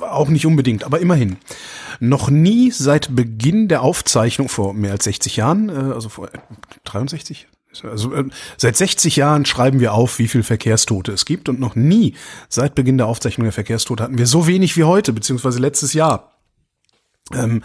[0.00, 1.36] auch nicht unbedingt, aber immerhin.
[2.00, 6.28] Noch nie seit Beginn der Aufzeichnung vor mehr als 60 Jahren, äh, also vor
[6.84, 7.46] 63,
[7.84, 8.24] also äh,
[8.56, 12.14] seit 60 Jahren schreiben wir auf, wie viel Verkehrstote es gibt und noch nie
[12.48, 16.32] seit Beginn der Aufzeichnung der Verkehrstote hatten wir so wenig wie heute, beziehungsweise letztes Jahr.
[17.32, 17.62] Ähm,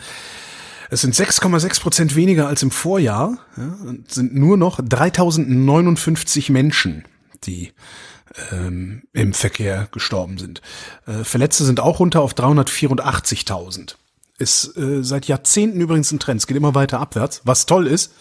[0.89, 3.75] es sind 6,6 Prozent weniger als im Vorjahr, ja,
[4.07, 7.03] sind nur noch 3059 Menschen,
[7.43, 7.73] die
[8.51, 10.61] ähm, im Verkehr gestorben sind.
[11.05, 13.95] Äh, Verletzte sind auch runter auf 384.000.
[14.38, 16.41] Ist äh, seit Jahrzehnten übrigens ein Trend.
[16.41, 18.13] Es geht immer weiter abwärts, was toll ist.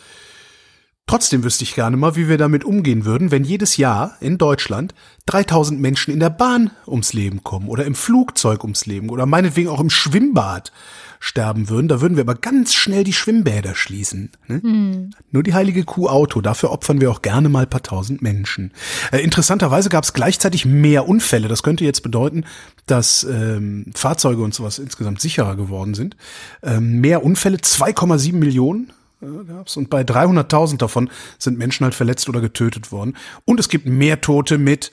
[1.09, 4.93] Trotzdem wüsste ich gerne mal, wie wir damit umgehen würden, wenn jedes Jahr in Deutschland
[5.27, 9.69] 3000 Menschen in der Bahn ums Leben kommen oder im Flugzeug ums Leben oder meinetwegen
[9.69, 10.73] auch im Schwimmbad.
[11.21, 11.89] Sterben würden.
[11.89, 14.31] Da würden wir aber ganz schnell die Schwimmbäder schließen.
[14.47, 14.61] Ne?
[14.62, 15.11] Hm.
[15.31, 16.41] Nur die heilige Kuh Auto.
[16.41, 18.73] Dafür opfern wir auch gerne mal paar tausend Menschen.
[19.12, 21.49] Äh, interessanterweise gab es gleichzeitig mehr Unfälle.
[21.49, 22.45] Das könnte jetzt bedeuten,
[22.87, 26.17] dass ähm, Fahrzeuge und sowas insgesamt sicherer geworden sind.
[26.62, 28.93] Ähm, mehr Unfälle, 2,7 Millionen
[29.23, 33.17] äh, gab's und bei 300.000 davon sind Menschen halt verletzt oder getötet worden.
[33.45, 34.93] Und es gibt mehr Tote mit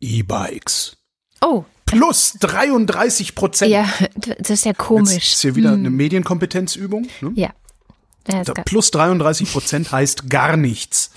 [0.00, 0.96] E-Bikes.
[1.40, 1.64] Oh.
[1.88, 3.70] Plus 33 Prozent.
[3.70, 3.88] Ja,
[4.38, 5.12] das ist ja komisch.
[5.14, 5.78] Jetzt ist hier wieder hm.
[5.78, 7.08] eine Medienkompetenzübung.
[7.20, 7.32] Ne?
[7.34, 7.50] Ja.
[8.28, 11.10] ja plus 33 Prozent heißt gar nichts.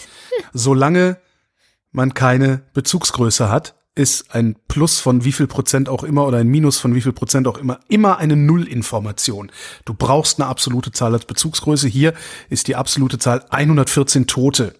[0.54, 1.18] Solange
[1.92, 6.48] man keine Bezugsgröße hat, ist ein Plus von wie viel Prozent auch immer oder ein
[6.48, 9.52] Minus von wie viel Prozent auch immer immer eine Nullinformation.
[9.84, 11.90] Du brauchst eine absolute Zahl als Bezugsgröße.
[11.90, 12.14] Hier
[12.50, 14.76] ist die absolute Zahl 114 Tote.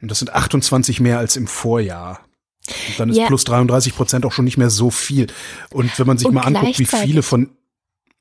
[0.00, 2.25] Und das sind 28 mehr als im Vorjahr.
[2.88, 3.26] Und dann ist ja.
[3.26, 5.26] plus 33 Prozent auch schon nicht mehr so viel.
[5.72, 7.50] Und wenn man sich Und mal anguckt, wie viele von,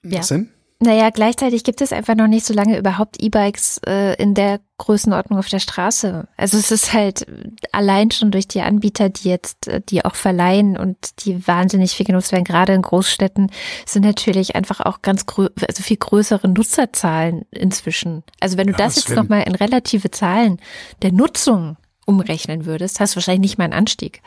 [0.04, 0.20] ja.
[0.20, 0.50] was denn?
[0.80, 5.40] Naja, gleichzeitig gibt es einfach noch nicht so lange überhaupt E-Bikes äh, in der Größenordnung
[5.40, 6.28] auf der Straße.
[6.36, 7.26] Also es ist halt
[7.72, 12.06] allein schon durch die Anbieter, die jetzt, äh, die auch verleihen und die wahnsinnig viel
[12.06, 13.52] genutzt werden, gerade in Großstädten,
[13.86, 18.24] sind natürlich einfach auch ganz also viel größere Nutzerzahlen inzwischen.
[18.42, 20.60] Also wenn du ja, das jetzt nochmal in relative Zahlen
[21.02, 24.22] der Nutzung umrechnen würdest, hast du wahrscheinlich nicht mal einen Anstieg.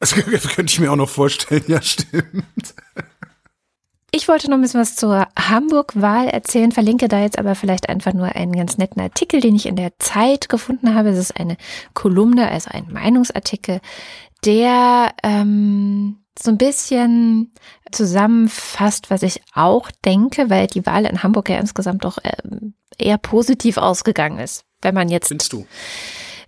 [0.00, 2.74] Das könnte ich mir auch noch vorstellen, ja, stimmt.
[4.12, 8.14] Ich wollte noch ein bisschen was zur Hamburg-Wahl erzählen, verlinke da jetzt aber vielleicht einfach
[8.14, 11.10] nur einen ganz netten Artikel, den ich in der Zeit gefunden habe.
[11.10, 11.56] Es ist eine
[11.92, 13.80] Kolumne, also ein Meinungsartikel,
[14.44, 17.52] der ähm, so ein bisschen
[17.90, 23.18] zusammenfasst, was ich auch denke, weil die Wahl in Hamburg ja insgesamt doch ähm, eher
[23.18, 24.64] positiv ausgegangen ist.
[24.82, 25.28] Wenn man jetzt.
[25.28, 25.66] Findest du?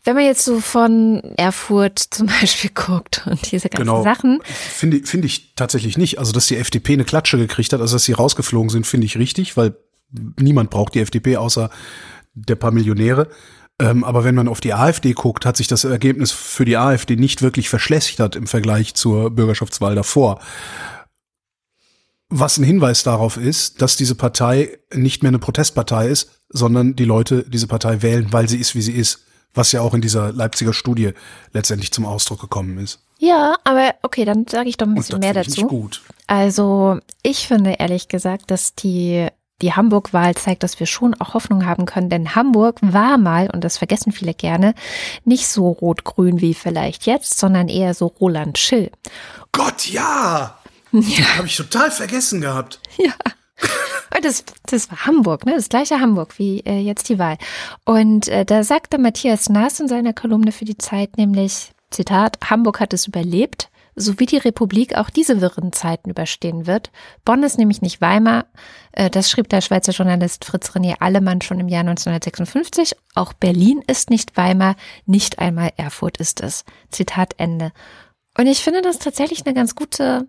[0.04, 4.02] Wenn man jetzt so von Erfurt zum Beispiel guckt und diese ganzen genau.
[4.02, 4.40] Sachen.
[4.44, 6.18] Finde finde ich tatsächlich nicht.
[6.18, 9.18] Also, dass die FDP eine Klatsche gekriegt hat, also dass sie rausgeflogen sind, finde ich
[9.18, 9.76] richtig, weil
[10.38, 11.70] niemand braucht die FDP außer
[12.34, 13.28] der paar Millionäre.
[13.80, 17.16] Ähm, aber wenn man auf die AfD guckt, hat sich das Ergebnis für die AfD
[17.16, 20.40] nicht wirklich verschlechtert im Vergleich zur Bürgerschaftswahl davor.
[22.28, 27.04] Was ein Hinweis darauf ist, dass diese Partei nicht mehr eine Protestpartei ist, sondern die
[27.04, 29.24] Leute diese Partei wählen, weil sie ist, wie sie ist
[29.58, 31.12] was ja auch in dieser Leipziger Studie
[31.52, 33.00] letztendlich zum Ausdruck gekommen ist.
[33.18, 35.66] Ja, aber okay, dann sage ich doch ein bisschen mehr dazu.
[35.66, 36.02] gut.
[36.26, 39.28] Also ich finde ehrlich gesagt, dass die
[39.60, 43.64] die Hamburg-Wahl zeigt, dass wir schon auch Hoffnung haben können, denn Hamburg war mal, und
[43.64, 44.72] das vergessen viele gerne,
[45.24, 48.90] nicht so rot-grün wie vielleicht jetzt, sondern eher so Roland Schill.
[49.52, 50.54] Gott, ja!
[50.90, 51.36] Ja.
[51.36, 52.80] Habe ich total vergessen gehabt.
[52.96, 53.12] Ja.
[54.22, 55.54] Das, das war Hamburg, ne?
[55.54, 57.38] Das gleiche Hamburg wie äh, jetzt die Wahl.
[57.84, 62.80] Und äh, da sagte Matthias Naas in seiner Kolumne für die Zeit nämlich, Zitat, Hamburg
[62.80, 66.90] hat es überlebt, so wie die Republik auch diese wirren Zeiten überstehen wird.
[67.24, 68.46] Bonn ist nämlich nicht Weimar.
[68.92, 72.96] Äh, das schrieb der Schweizer Journalist Fritz René Allemann schon im Jahr 1956.
[73.14, 76.64] Auch Berlin ist nicht Weimar, nicht einmal Erfurt ist es.
[76.90, 77.72] Zitat Ende.
[78.36, 80.28] Und ich finde das tatsächlich eine ganz gute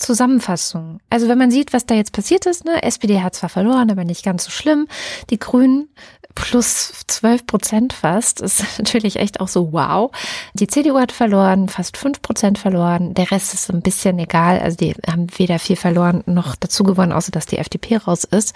[0.00, 1.00] Zusammenfassung.
[1.10, 4.04] Also wenn man sieht, was da jetzt passiert ist, ne, SPD hat zwar verloren, aber
[4.04, 4.86] nicht ganz so schlimm.
[5.30, 5.88] Die Grünen
[6.34, 8.40] plus 12 Prozent fast.
[8.40, 10.10] ist natürlich echt auch so wow.
[10.54, 13.14] Die CDU hat verloren, fast 5 Prozent verloren.
[13.14, 14.60] Der Rest ist so ein bisschen egal.
[14.60, 18.54] Also die haben weder viel verloren noch dazu gewonnen, außer dass die FDP raus ist.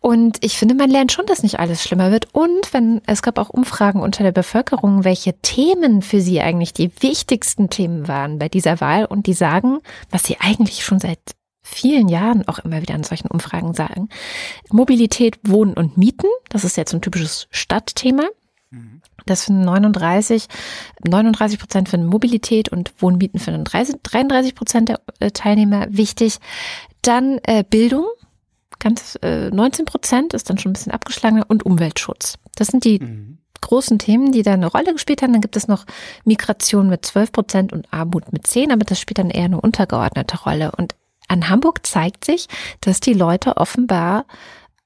[0.00, 2.28] Und ich finde, man lernt schon, dass nicht alles schlimmer wird.
[2.32, 6.90] Und wenn es gab auch Umfragen unter der Bevölkerung, welche Themen für sie eigentlich die
[7.00, 9.04] wichtigsten Themen waren bei dieser Wahl.
[9.04, 9.78] Und die sagen,
[10.10, 11.20] was sie eigentlich schon seit
[11.62, 14.08] vielen Jahren auch immer wieder in solchen Umfragen sagen.
[14.70, 18.24] Mobilität, Wohnen und Mieten, das ist jetzt ein typisches Stadtthema.
[19.26, 20.46] Das finden 39,
[21.06, 26.38] 39 Prozent finden Mobilität und Wohnmieten finden 33 Prozent der äh, Teilnehmer wichtig.
[27.02, 28.06] Dann äh, Bildung,
[28.78, 32.36] ganz äh, 19 Prozent ist dann schon ein bisschen abgeschlagener und Umweltschutz.
[32.56, 33.38] Das sind die mhm.
[33.64, 35.32] Großen Themen, die da eine Rolle gespielt haben.
[35.32, 35.84] Dann gibt es noch
[36.24, 40.42] Migration mit 12 Prozent und Armut mit 10, aber das spielt dann eher eine untergeordnete
[40.42, 40.72] Rolle.
[40.76, 40.94] Und
[41.28, 42.48] an Hamburg zeigt sich,
[42.80, 44.26] dass die Leute offenbar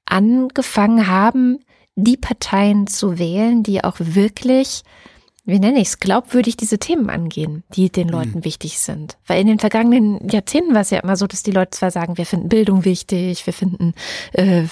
[0.05, 1.59] angefangen haben,
[1.95, 4.83] die Parteien zu wählen, die auch wirklich,
[5.49, 8.13] wie nenne ich es, glaubwürdig diese Themen angehen, die den mhm.
[8.13, 8.45] Leuten mhm.
[8.45, 9.17] wichtig sind.
[9.27, 12.17] Weil in den vergangenen Jahrzehnten war es ja immer so, dass die Leute zwar sagen,
[12.17, 13.93] wir finden Bildung wichtig, wir finden
[14.33, 14.63] äh,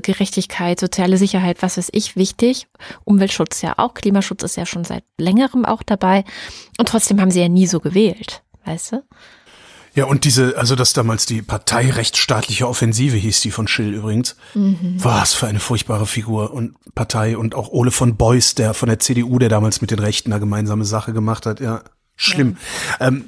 [0.00, 2.66] Gerechtigkeit, soziale Sicherheit, was weiß ich, wichtig.
[3.04, 6.24] Umweltschutz ja auch, Klimaschutz ist ja schon seit längerem auch dabei.
[6.78, 9.02] Und trotzdem haben sie ja nie so gewählt, weißt du?
[9.94, 14.36] Ja, und diese, also das damals die Partei rechtsstaatliche Offensive hieß die von Schill übrigens.
[14.54, 14.96] Mhm.
[14.98, 18.98] Was für eine furchtbare Figur und Partei und auch Ole von Beuys, der von der
[18.98, 21.60] CDU, der damals mit den Rechten eine gemeinsame Sache gemacht hat.
[21.60, 21.82] Ja,
[22.16, 22.56] schlimm.
[22.98, 23.08] Ja.
[23.08, 23.26] Ähm,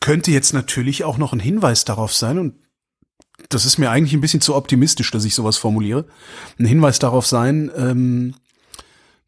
[0.00, 2.54] könnte jetzt natürlich auch noch ein Hinweis darauf sein und
[3.48, 6.04] das ist mir eigentlich ein bisschen zu optimistisch, dass ich sowas formuliere,
[6.58, 8.34] ein Hinweis darauf sein, ähm,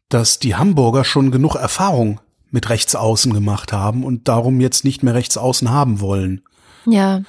[0.09, 5.13] dass die Hamburger schon genug Erfahrung mit Rechtsaußen gemacht haben und darum jetzt nicht mehr
[5.13, 6.41] Rechtsaußen haben wollen.
[6.87, 7.21] Ja.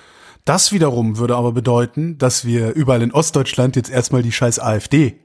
[0.44, 5.18] Das wiederum würde aber bedeuten, dass wir überall in Ostdeutschland jetzt erstmal die scheiß AfD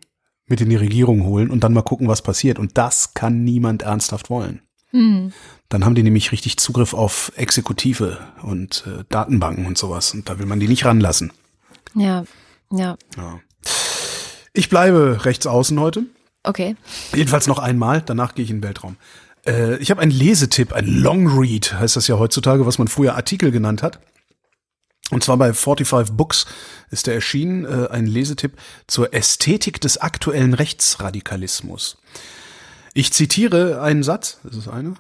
[0.48, 2.60] mit in die Regierung holen und dann mal gucken, was passiert.
[2.60, 4.62] Und das kann niemand ernsthaft wollen.
[4.90, 5.32] Hm.
[5.70, 10.14] Dann haben die nämlich richtig Zugriff auf Exekutive und äh, Datenbanken und sowas.
[10.14, 11.32] Und da will man die nicht ranlassen.
[11.96, 12.26] Ja.
[12.72, 12.98] Ja.
[13.16, 13.40] Ja.
[14.54, 16.04] Ich bleibe rechts außen heute.
[16.44, 16.76] Okay.
[17.16, 18.98] Jedenfalls noch einmal, danach gehe ich in den Weltraum.
[19.46, 23.16] Äh, ich habe einen Lesetipp, ein Long Read heißt das ja heutzutage, was man früher
[23.16, 24.00] Artikel genannt hat.
[25.14, 26.48] Und zwar bei 45 Books
[26.90, 28.54] ist der erschienen, äh, ein Lesetipp
[28.88, 31.98] zur Ästhetik des aktuellen Rechtsradikalismus.
[32.96, 34.96] Ich zitiere einen Satz, ist es eine?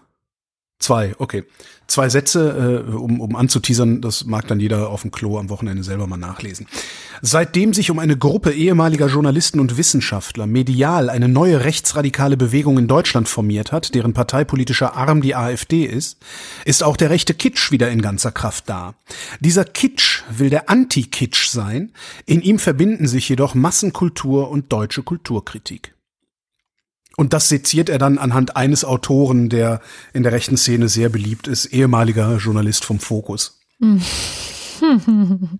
[0.80, 1.45] Zwei, okay.
[1.88, 5.84] Zwei Sätze, äh, um, um anzuteasern, das mag dann jeder auf dem Klo am Wochenende
[5.84, 6.67] selber mal nachlesen.
[7.21, 12.88] Seitdem sich um eine Gruppe ehemaliger Journalisten und Wissenschaftler medial eine neue rechtsradikale Bewegung in
[12.88, 16.17] Deutschland formiert hat, deren parteipolitischer Arm die AfD ist,
[16.65, 18.95] ist auch der rechte Kitsch wieder in ganzer Kraft da.
[19.39, 21.93] Dieser Kitsch will der Anti-Kitsch sein,
[22.26, 25.93] in ihm verbinden sich jedoch Massenkultur und deutsche Kulturkritik.
[27.16, 29.82] Und das seziert er dann anhand eines Autoren, der
[30.14, 33.59] in der rechten Szene sehr beliebt ist, ehemaliger Journalist vom Fokus.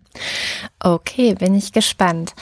[0.86, 2.34] Okay, bin ich gespannt.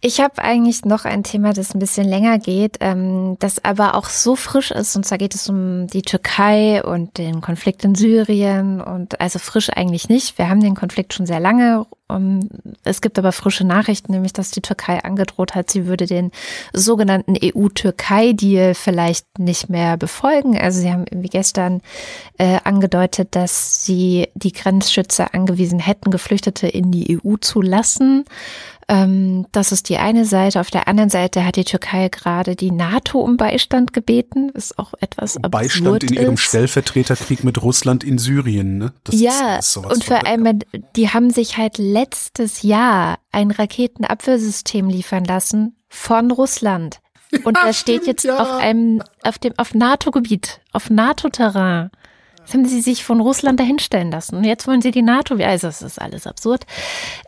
[0.00, 4.08] Ich habe eigentlich noch ein Thema, das ein bisschen länger geht, ähm, das aber auch
[4.08, 4.96] so frisch ist.
[4.96, 8.80] Und zwar geht es um die Türkei und den Konflikt in Syrien.
[8.80, 10.36] Und also frisch eigentlich nicht.
[10.36, 11.86] Wir haben den Konflikt schon sehr lange.
[12.08, 12.48] Um,
[12.84, 16.30] es gibt aber frische Nachrichten, nämlich dass die Türkei angedroht hat, sie würde den
[16.72, 20.56] sogenannten EU-Türkei-Deal vielleicht nicht mehr befolgen.
[20.56, 21.80] Also sie haben irgendwie gestern
[22.38, 28.24] äh, angedeutet, dass sie die Grenzschützer angewiesen hätten, Geflüchtete in die EU zu lassen.
[28.88, 30.60] Ähm, das ist die eine Seite.
[30.60, 34.94] Auf der anderen Seite hat die Türkei gerade die NATO um Beistand gebeten, was auch
[35.00, 36.42] etwas absurd Beistand in ihrem ist.
[36.42, 38.78] Stellvertreterkrieg mit Russland in Syrien.
[38.78, 38.92] Ne?
[39.02, 40.60] Das ja, ist sowas und vor allem,
[40.94, 47.00] die haben sich halt letztes Jahr ein Raketenabwehrsystem liefern lassen von Russland.
[47.42, 48.38] Und das steht jetzt ja.
[48.38, 51.90] auf einem, auf dem, auf NATO-Gebiet, auf NATO-Terrain.
[52.46, 54.36] Das haben sie sich von Russland dahinstellen lassen.
[54.36, 56.64] Und jetzt wollen sie die NATO, also es ist alles absurd.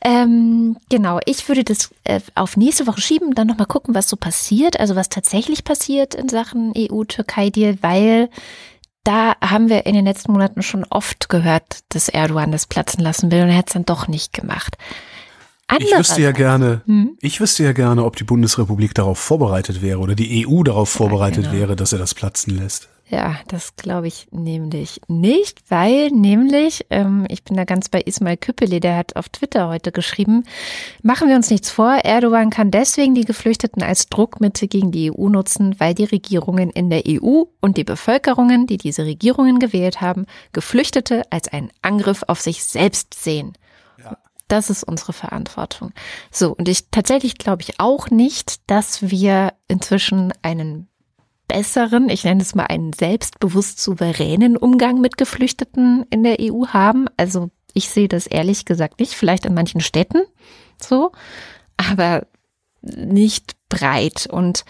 [0.04, 4.16] Ähm, genau, ich würde das äh, auf nächste Woche schieben, dann nochmal gucken, was so
[4.16, 8.30] passiert, also was tatsächlich passiert in Sachen EU-Türkei-Deal, weil
[9.02, 13.32] da haben wir in den letzten Monaten schon oft gehört, dass Erdogan das platzen lassen
[13.32, 14.76] will und er hat es dann doch nicht gemacht.
[15.78, 17.16] Ich wüsste ja gerne, Hm?
[17.20, 21.44] ich wüsste ja gerne, ob die Bundesrepublik darauf vorbereitet wäre oder die EU darauf vorbereitet
[21.44, 21.56] genau.
[21.56, 22.88] wäre, dass er das platzen lässt.
[23.10, 28.36] Ja, das glaube ich nämlich nicht, weil nämlich, ähm, ich bin da ganz bei Ismail
[28.36, 30.44] Küppeli, der hat auf Twitter heute geschrieben,
[31.02, 35.30] machen wir uns nichts vor, Erdogan kann deswegen die Geflüchteten als Druckmittel gegen die EU
[35.30, 40.26] nutzen, weil die Regierungen in der EU und die Bevölkerungen, die diese Regierungen gewählt haben,
[40.52, 43.54] Geflüchtete als einen Angriff auf sich selbst sehen.
[44.48, 45.92] Das ist unsere Verantwortung.
[46.30, 50.88] So, und ich tatsächlich glaube ich auch nicht, dass wir inzwischen einen
[51.48, 57.06] besseren, ich nenne es mal einen selbstbewusst souveränen Umgang mit Geflüchteten in der EU haben.
[57.16, 60.22] Also ich sehe das ehrlich gesagt nicht, vielleicht in manchen Städten
[60.80, 61.12] so,
[61.76, 62.26] aber
[62.82, 64.28] nicht breit.
[64.30, 64.64] Und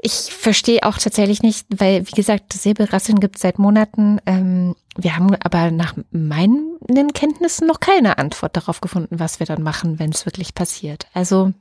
[0.00, 4.20] ich verstehe auch tatsächlich nicht, weil, wie gesagt, Säbelrasseln gibt es seit Monaten.
[4.26, 9.62] Ähm, wir haben aber nach meinen Kenntnissen noch keine Antwort darauf gefunden, was wir dann
[9.62, 11.08] machen, wenn es wirklich passiert.
[11.14, 11.52] Also,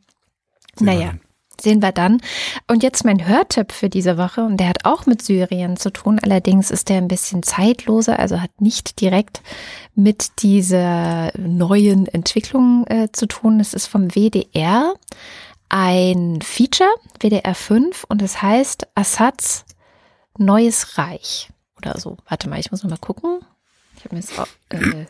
[0.78, 1.22] wir naja, dann.
[1.62, 2.22] Sehen wir dann.
[2.68, 6.20] Und jetzt mein Hörtipp für diese Woche, und der hat auch mit Syrien zu tun,
[6.22, 9.42] allerdings ist der ein bisschen zeitloser, also hat nicht direkt
[9.96, 13.60] mit dieser neuen Entwicklung äh, zu tun.
[13.60, 14.94] Es ist vom WDR
[15.70, 16.90] ein Feature,
[17.20, 19.66] WDR 5, und es heißt Assads
[20.38, 22.18] Neues Reich oder so.
[22.30, 23.40] Warte mal, ich muss noch mal gucken.
[23.98, 25.06] Ich habe jetzt auch, äh,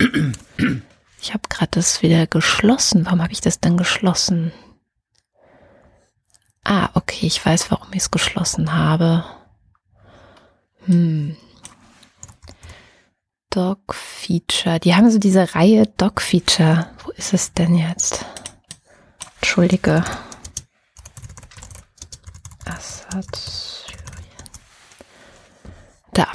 [1.21, 3.05] ich habe gerade das wieder geschlossen.
[3.05, 4.51] Warum habe ich das dann geschlossen?
[6.69, 9.23] Ah, okay, ich weiß, warum ich es geschlossen habe.
[10.83, 11.37] Hm.
[13.49, 14.77] Dog Feature.
[14.81, 16.89] Die haben so diese Reihe Dog Feature.
[17.05, 18.25] Wo ist es denn jetzt?
[19.37, 20.03] Entschuldige.
[22.65, 23.85] Assad.
[26.11, 26.27] Da,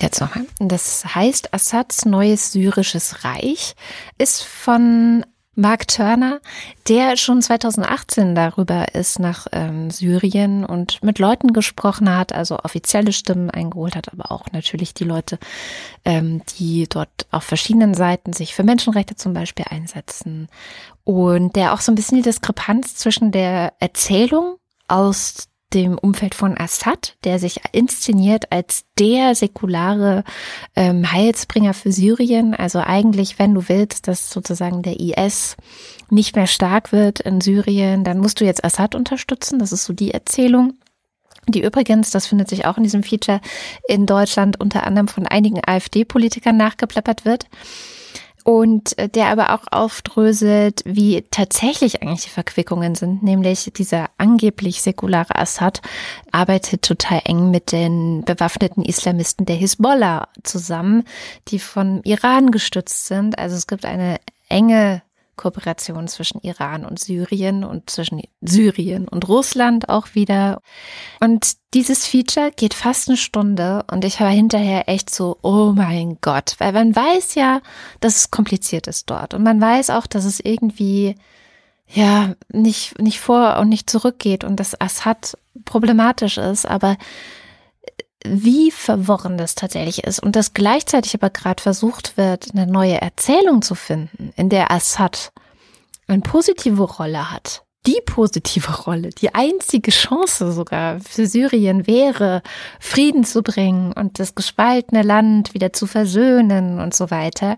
[0.00, 0.44] jetzt nochmal.
[0.58, 3.74] Das heißt, Assads neues syrisches Reich
[4.18, 5.24] ist von
[5.58, 6.40] Mark Turner,
[6.86, 13.12] der schon 2018 darüber ist nach ähm, Syrien und mit Leuten gesprochen hat, also offizielle
[13.12, 15.40] Stimmen eingeholt hat, aber auch natürlich die Leute,
[16.04, 20.46] ähm, die dort auf verschiedenen Seiten sich für Menschenrechte zum Beispiel einsetzen.
[21.02, 26.56] Und der auch so ein bisschen die Diskrepanz zwischen der Erzählung aus dem Umfeld von
[26.56, 30.24] Assad, der sich inszeniert als der säkulare
[30.74, 32.54] ähm, Heilsbringer für Syrien.
[32.54, 35.56] Also eigentlich, wenn du willst, dass sozusagen der IS
[36.10, 39.58] nicht mehr stark wird in Syrien, dann musst du jetzt Assad unterstützen.
[39.58, 40.74] Das ist so die Erzählung.
[41.46, 43.40] Die übrigens, das findet sich auch in diesem Feature
[43.88, 47.46] in Deutschland unter anderem von einigen AfD-Politikern nachgeplappert wird
[48.48, 54.80] und äh, der aber auch aufdröselt, wie tatsächlich eigentlich die Verquickungen sind, nämlich dieser angeblich
[54.80, 55.82] säkulare Assad
[56.32, 61.04] arbeitet total eng mit den bewaffneten Islamisten der Hisbollah zusammen,
[61.48, 63.38] die von Iran gestützt sind.
[63.38, 64.18] Also es gibt eine
[64.48, 65.02] enge
[65.38, 70.60] Kooperation zwischen Iran und Syrien und zwischen Syrien und Russland auch wieder.
[71.20, 76.18] Und dieses Feature geht fast eine Stunde und ich war hinterher echt so, oh mein
[76.20, 77.62] Gott, weil man weiß ja,
[78.00, 79.32] dass es kompliziert ist dort.
[79.32, 81.14] Und man weiß auch, dass es irgendwie
[81.90, 86.98] ja nicht nicht vor und nicht zurückgeht und dass Assad problematisch ist, aber
[88.24, 93.62] wie verworren das tatsächlich ist und dass gleichzeitig aber gerade versucht wird, eine neue Erzählung
[93.62, 95.32] zu finden, in der Assad
[96.08, 97.64] eine positive Rolle hat.
[97.86, 102.42] Die positive Rolle, die einzige Chance sogar für Syrien wäre,
[102.80, 107.56] Frieden zu bringen und das gespaltene Land wieder zu versöhnen und so weiter,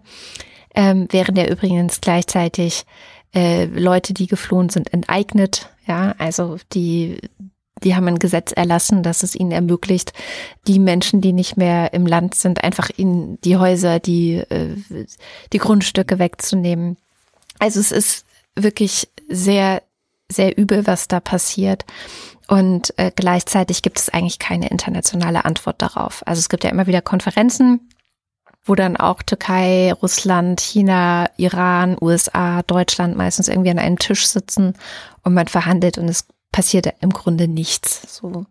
[0.74, 2.84] ähm, während er übrigens gleichzeitig
[3.34, 5.70] äh, Leute, die geflohen sind, enteignet.
[5.86, 7.18] Ja, also die
[7.82, 10.12] die haben ein Gesetz erlassen, dass es ihnen ermöglicht,
[10.66, 14.76] die Menschen, die nicht mehr im Land sind, einfach ihnen die Häuser, die, äh,
[15.52, 16.96] die Grundstücke wegzunehmen.
[17.58, 18.24] Also es ist
[18.56, 19.82] wirklich sehr,
[20.28, 21.84] sehr übel, was da passiert.
[22.48, 26.26] Und äh, gleichzeitig gibt es eigentlich keine internationale Antwort darauf.
[26.26, 27.88] Also es gibt ja immer wieder Konferenzen,
[28.64, 34.74] wo dann auch Türkei, Russland, China, Iran, USA, Deutschland meistens irgendwie an einem Tisch sitzen
[35.22, 38.16] und man verhandelt und es passiert im Grunde nichts.
[38.16, 38.46] So.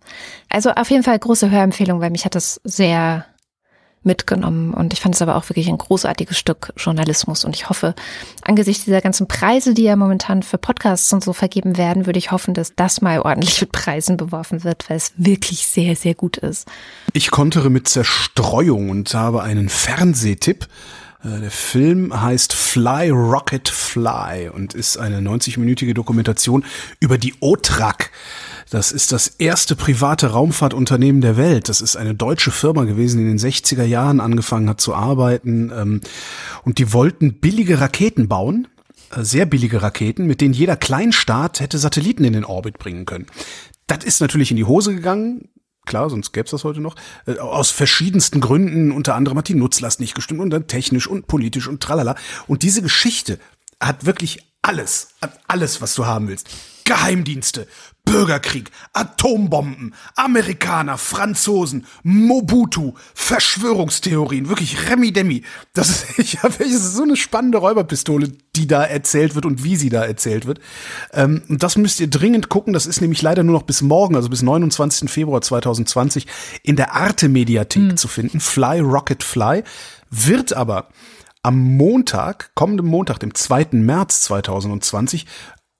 [0.49, 3.25] Also auf jeden Fall große Hörempfehlung, weil mich hat das sehr
[4.01, 7.95] mitgenommen und ich fand es aber auch wirklich ein großartiges Stück Journalismus und ich hoffe,
[8.43, 12.31] angesichts dieser ganzen Preise, die ja momentan für Podcasts und so vergeben werden, würde ich
[12.31, 16.37] hoffen, dass das mal ordentlich mit Preisen beworfen wird, weil es wirklich sehr, sehr gut
[16.37, 16.67] ist.
[17.11, 20.67] Ich kontere mit Zerstreuung und habe einen Fernsehtipp.
[21.23, 26.65] Äh, der Film heißt Fly Rocket Fly und ist eine 90-minütige Dokumentation
[26.99, 28.11] über die OTRAC.
[28.69, 31.69] Das ist das erste private Raumfahrtunternehmen der Welt.
[31.69, 35.71] Das ist eine deutsche Firma gewesen, die in den 60er Jahren angefangen hat zu arbeiten.
[35.75, 36.01] Ähm,
[36.63, 38.67] und die wollten billige Raketen bauen,
[39.11, 43.25] äh, sehr billige Raketen, mit denen jeder Kleinstaat hätte Satelliten in den Orbit bringen können.
[43.87, 45.49] Das ist natürlich in die Hose gegangen
[45.89, 49.55] klar, sonst gäbe es das heute noch, äh, aus verschiedensten Gründen, unter anderem hat die
[49.55, 52.15] Nutzlast nicht gestimmt und dann technisch und politisch und tralala.
[52.47, 53.39] Und diese Geschichte
[53.81, 56.49] hat wirklich alles, hat alles, was du haben willst.
[56.85, 57.67] Geheimdienste,
[58.09, 65.43] Bürgerkrieg, Atombomben, Amerikaner, Franzosen, Mobutu, Verschwörungstheorien, wirklich Remi Demi.
[65.73, 69.63] Das ist, ich hab, das ist so eine spannende Räuberpistole, die da erzählt wird und
[69.63, 70.59] wie sie da erzählt wird.
[71.13, 72.73] Ähm, und das müsst ihr dringend gucken.
[72.73, 75.07] Das ist nämlich leider nur noch bis morgen, also bis 29.
[75.07, 76.25] Februar 2020
[76.63, 77.97] in der Arte Mediathek mhm.
[77.97, 78.39] zu finden.
[78.39, 79.63] Fly Rocket Fly
[80.09, 80.89] wird aber
[81.43, 83.67] am Montag, kommenden Montag, dem 2.
[83.71, 85.25] März 2020,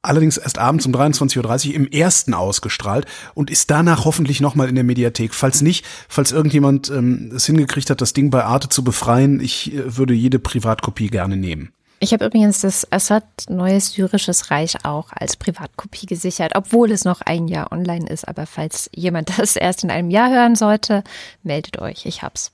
[0.02, 4.76] allerdings erst abends um 23.30 Uhr im ersten ausgestrahlt und ist danach hoffentlich nochmal in
[4.76, 5.34] der Mediathek.
[5.34, 9.74] Falls nicht, falls irgendjemand ähm, es hingekriegt hat, das Ding bei Arte zu befreien, ich
[9.74, 11.74] äh, würde jede Privatkopie gerne nehmen.
[12.02, 17.20] Ich habe übrigens das Assad Neues Syrisches Reich auch als Privatkopie gesichert, obwohl es noch
[17.20, 18.26] ein Jahr online ist.
[18.26, 21.04] Aber falls jemand das erst in einem Jahr hören sollte,
[21.44, 22.06] meldet euch.
[22.06, 22.54] Ich hab's.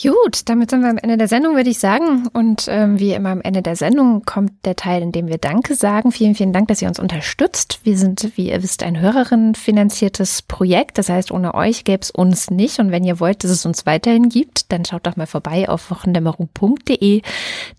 [0.00, 2.28] Gut, damit sind wir am Ende der Sendung, würde ich sagen.
[2.32, 5.74] Und ähm, wie immer am Ende der Sendung kommt der Teil, in dem wir Danke
[5.74, 6.12] sagen.
[6.12, 7.80] Vielen, vielen Dank, dass ihr uns unterstützt.
[7.82, 10.98] Wir sind, wie ihr wisst, ein Hörerinnen-finanziertes Projekt.
[10.98, 12.78] Das heißt, ohne euch gäbe es uns nicht.
[12.78, 15.90] Und wenn ihr wollt, dass es uns weiterhin gibt, dann schaut doch mal vorbei auf
[15.90, 17.22] wochendämmerung.de.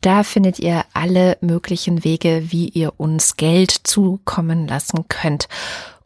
[0.02, 5.48] Da findet ihr alle möglichen Wege, wie ihr uns Geld zukommen lassen könnt.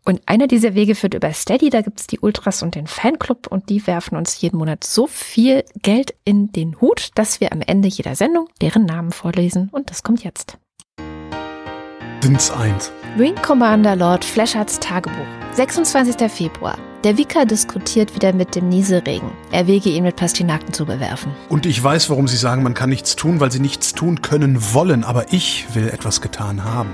[0.05, 3.69] Und einer dieser Wege führt über Steady, da gibt's die Ultras und den Fanclub und
[3.69, 7.87] die werfen uns jeden Monat so viel Geld in den Hut, dass wir am Ende
[7.87, 9.69] jeder Sendung deren Namen vorlesen.
[9.71, 10.57] Und das kommt jetzt.
[12.21, 12.91] Dins 1.
[13.15, 15.27] Wing Commander Lord Flashards Tagebuch.
[15.53, 16.31] 26.
[16.31, 16.77] Februar.
[17.03, 19.29] Der Vicar diskutiert wieder mit dem Nieselregen.
[19.51, 21.33] Er wege ihn mit Pastinaken zu bewerfen.
[21.49, 24.73] Und ich weiß, warum Sie sagen, man kann nichts tun, weil Sie nichts tun können
[24.73, 25.03] wollen.
[25.03, 26.91] Aber ich will etwas getan haben.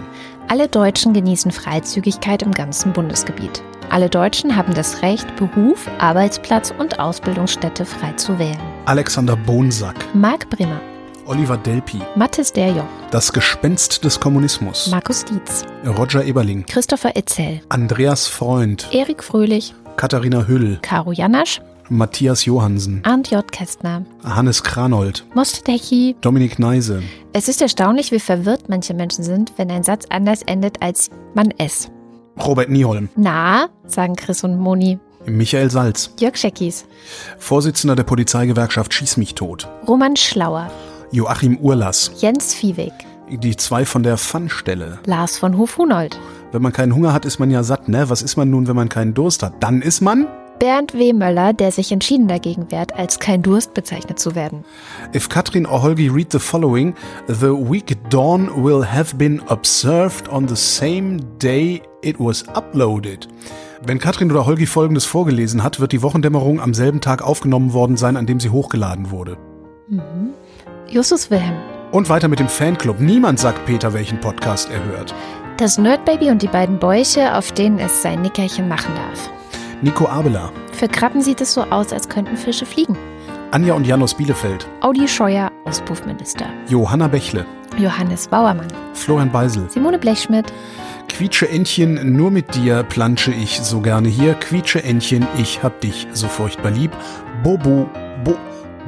[0.52, 3.62] Alle Deutschen genießen Freizügigkeit im ganzen Bundesgebiet.
[3.92, 8.58] Alle Deutschen haben das Recht, Beruf, Arbeitsplatz und Ausbildungsstätte frei zu wählen.
[8.86, 10.82] Alexander Bonsack, Marc Brimmer,
[11.28, 18.26] Oliver Delpi, Mathis Derjoch, Das Gespenst des Kommunismus, Markus Dietz, Roger Eberling, Christopher Etzel, Andreas
[18.26, 23.52] Freund, Erik Fröhlich, Katharina Hüll, Caro Janasch, Matthias Johansen, Arndt J.
[23.52, 26.16] Kästner, Hannes Kranold, Mostecki.
[26.22, 27.02] Dominik Neise,
[27.34, 31.52] Es ist erstaunlich, wie verwirrt manche Menschen sind, wenn ein Satz anders endet als man
[31.58, 31.90] es.
[32.46, 35.00] Robert Nieholm, Na, sagen Chris und Moni.
[35.26, 36.86] Michael Salz, Jörg Scheckis,
[37.40, 40.72] Vorsitzender der Polizeigewerkschaft Schieß mich tot, Roman Schlauer,
[41.12, 42.94] Joachim Urlass, Jens Viehweg,
[43.30, 45.00] die zwei von der Pfannstelle.
[45.06, 46.20] Lars von Hof-Hunold,
[46.52, 48.10] Wenn man keinen Hunger hat, ist man ja satt, ne?
[48.10, 49.54] Was ist man nun, wenn man keinen Durst hat?
[49.60, 50.28] Dann ist man
[50.60, 51.14] Bernd W.
[51.14, 54.66] Möller, der sich entschieden dagegen wehrt, als kein Durst bezeichnet zu werden.
[55.16, 56.94] If Katrin or Holgi read the following,
[57.28, 63.28] the week dawn will have been observed on the same day it was uploaded.
[63.86, 67.96] Wenn Katrin oder Holgi folgendes vorgelesen hat, wird die Wochendämmerung am selben Tag aufgenommen worden
[67.96, 69.38] sein, an dem sie hochgeladen wurde.
[70.90, 71.56] Justus Wilhelm,
[71.92, 73.00] Und weiter mit dem Fanclub.
[73.00, 75.14] Niemand sagt Peter, welchen Podcast er hört.
[75.58, 79.30] das Nerdbaby und die beiden Bäuche, auf denen es sein Nickerchen machen darf.
[79.82, 82.98] Nico Abela, Für Krabben sieht es so aus, als könnten Fische fliegen.
[83.52, 86.46] Anja und Janos Bielefeld, Audi Scheuer, Auspuffminister.
[86.68, 87.46] Johanna Bächle,
[87.78, 90.52] Johannes Bauermann, Florian Beisel, Simone Blechschmidt,
[91.08, 94.34] Quietsche Entchen, nur mit dir plansche ich so gerne hier.
[94.36, 96.92] Quietsche Entchen, ich hab dich so furchtbar lieb.
[97.44, 97.90] Bobo,
[98.24, 98.36] bo,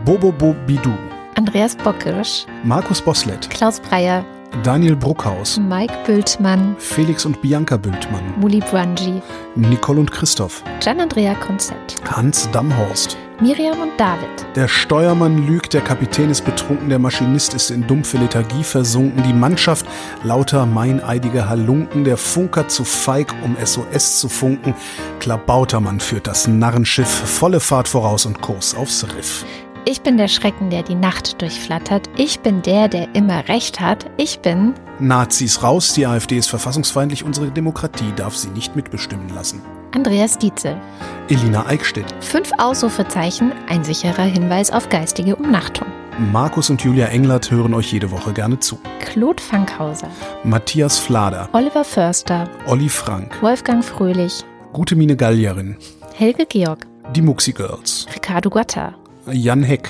[0.05, 0.91] Bobo, bo, Bidu.
[1.35, 4.23] Andreas Bockirsch, Markus Boslett, Klaus Breyer,
[4.64, 9.22] Daniel Bruckhaus, Mike Bültmann, Felix und Bianca Bültmann, Muli Brangi,
[9.56, 13.18] Nicole und Christoph, Gian-Andrea Konzett, Hans Damhorst.
[13.39, 18.18] Miriam und David, Der Steuermann lügt, der Kapitän ist betrunken, der Maschinist ist in dumpfe
[18.18, 19.88] Lethargie versunken, die Mannschaft
[20.24, 24.76] lauter meineidige Halunken, der Funker zu feig, um SOS zu funken,
[25.20, 29.43] Klabautermann führt das Narrenschiff, volle Fahrt voraus und Kurs aufs Riff.
[29.84, 32.07] Ich bin der Schrecken, der die Nacht durchflattert.
[32.15, 34.05] Ich bin der, der immer Recht hat.
[34.17, 39.61] Ich bin Nazis raus, die AfD ist verfassungsfeindlich, unsere Demokratie darf sie nicht mitbestimmen lassen.
[39.93, 40.79] Andreas Dietzel.
[41.29, 45.88] Elina Eickstedt, Fünf Ausrufezeichen, ein sicherer Hinweis auf geistige Umnachtung.
[46.32, 48.77] Markus und Julia Englert hören euch jede Woche gerne zu.
[48.99, 50.09] Claude Fankhauser,
[50.43, 55.75] Matthias Flader, Oliver Förster, Olli Frank, Wolfgang Fröhlich, Gute Mine Gallierin,
[56.13, 58.93] Helge Georg, die Muxi Girls, Ricardo Gatta.
[59.34, 59.89] Jan Heck,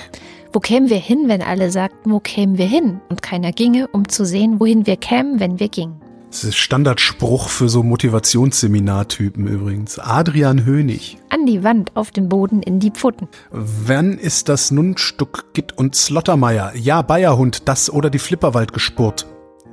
[0.54, 3.00] Wo kämen wir hin, wenn alle sagten, wo kämen wir hin?
[3.10, 6.02] Und keiner ginge, um zu sehen, wohin wir kämen, wenn wir gingen.
[6.30, 10.00] Das ist Standardspruch für so Motivationsseminartypen übrigens.
[10.00, 11.18] Adrian Hönig.
[11.30, 13.28] An die Wand, auf den Boden, in die Pfoten.
[13.52, 16.74] Wann ist das Nunstück Gitt und Slottermeier?
[16.76, 19.26] Ja, Bayerhund, das oder die Flipperwald gespurt.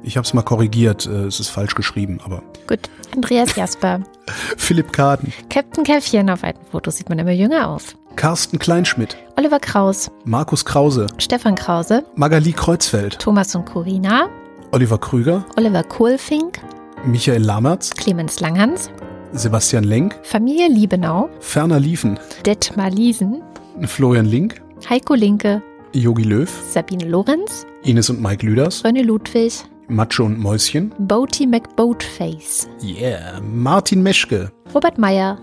[0.03, 2.43] Ich hab's mal korrigiert, äh, es ist falsch geschrieben, aber.
[2.67, 2.91] Gut.
[3.15, 4.01] Andreas Jasper.
[4.57, 7.95] Philipp Kaden, Captain Käffchen, auf alten Fotos sieht man immer jünger aus.
[8.19, 14.29] Carsten Kleinschmidt, Oliver Kraus, Markus Krause, Stefan Krause, Magali Kreuzfeld, Thomas und Corina,
[14.73, 16.59] Oliver Krüger, Oliver Kohlfink,
[17.07, 18.91] Michael Lamertz, Clemens Langhans,
[19.35, 23.41] Sebastian Lenk, Familie Liebenau, Ferner Liefen, Detmar Liesen,
[23.85, 24.61] Florian Link,
[24.91, 25.63] Heiko Linke,
[25.93, 32.69] Yogi Löw, Sabine Lorenz, Ines und Mike Lüders, René Ludwig, Macho und Mäuschen, Boaty McBoatface,
[32.83, 35.39] yeah, Martin Meschke, Robert Meyer,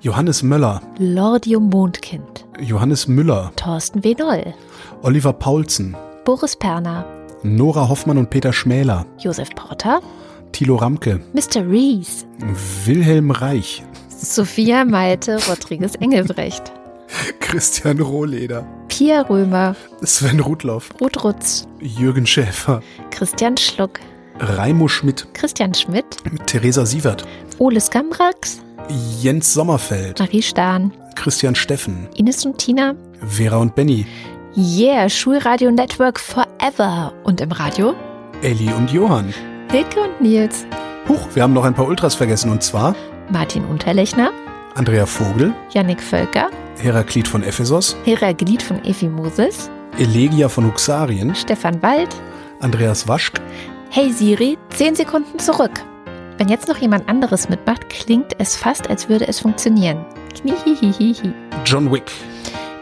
[0.00, 4.14] Johannes Möller, Lordium Mondkind, Johannes Müller, Thorsten W.
[4.18, 4.54] Noll,
[5.02, 5.94] Oliver Paulsen,
[6.24, 7.04] Boris Perner,
[7.42, 10.00] Nora Hoffmann und Peter Schmäler, Josef Porter,
[10.52, 11.68] Thilo Ramke, Mr.
[11.68, 12.26] Rees,
[12.86, 16.72] Wilhelm Reich, Sophia Malte Rodriguez Engelbrecht,
[17.40, 18.66] Christian Rohleder,
[19.00, 23.98] Pia Römer, Sven Rudloff, Ruth Rutz, Jürgen Schäfer, Christian Schluck,
[24.38, 26.04] Raimo Schmidt, Christian Schmidt,
[26.44, 27.24] Theresa Sievert,
[27.56, 28.60] Ole Skamrax,
[29.22, 32.94] Jens Sommerfeld, Marie Stahn, Christian Steffen, Ines und Tina.
[33.26, 34.04] Vera und Benny,
[34.54, 37.14] Yeah, Schulradio Network Forever.
[37.24, 37.94] Und im Radio?
[38.42, 39.32] Elli und Johann.
[39.70, 40.66] Hilke und Nils,
[41.08, 42.50] Huch, wir haben noch ein paar Ultras vergessen.
[42.50, 42.94] Und zwar
[43.30, 44.30] Martin Unterlechner,
[44.74, 51.82] Andrea Vogel, Yannick Völker, Heraklit von Ephesos, Heraglied von Efi Moses, Elegia von Huxarien, Stefan
[51.82, 52.08] Wald.
[52.60, 53.40] Andreas Waschk,
[53.90, 55.72] Hey Siri, 10 Sekunden zurück.
[56.38, 60.04] Wenn jetzt noch jemand anderes mitmacht, klingt es fast, als würde es funktionieren.
[60.40, 61.32] Kniehihihihi.
[61.66, 62.10] John Wick,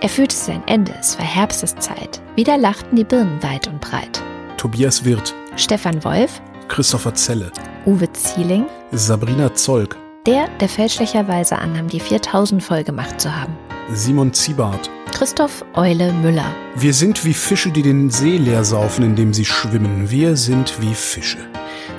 [0.01, 2.21] Er fühlte sein Ende, es war Herbsteszeit.
[2.37, 4.23] Wieder lachten die Birnen weit und breit.
[4.57, 7.51] Tobias Wirth, Stefan Wolf, Christopher Zelle,
[7.87, 9.97] Uwe Zieling, Sabrina Zolk,
[10.27, 13.57] Der, der fälschlicherweise annahm, die 4000 voll gemacht zu haben.
[13.95, 14.91] Simon Ziebart.
[15.13, 16.55] Christoph Eule Müller.
[16.77, 20.11] Wir sind wie Fische, die den See leer saufen, indem sie schwimmen.
[20.11, 21.39] Wir sind wie Fische.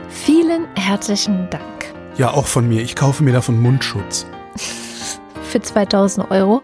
[0.08, 1.64] Vielen herzlichen Dank.
[2.16, 2.84] Ja, auch von mir.
[2.84, 4.28] Ich kaufe mir davon Mundschutz.
[5.42, 6.62] Für 2000 Euro.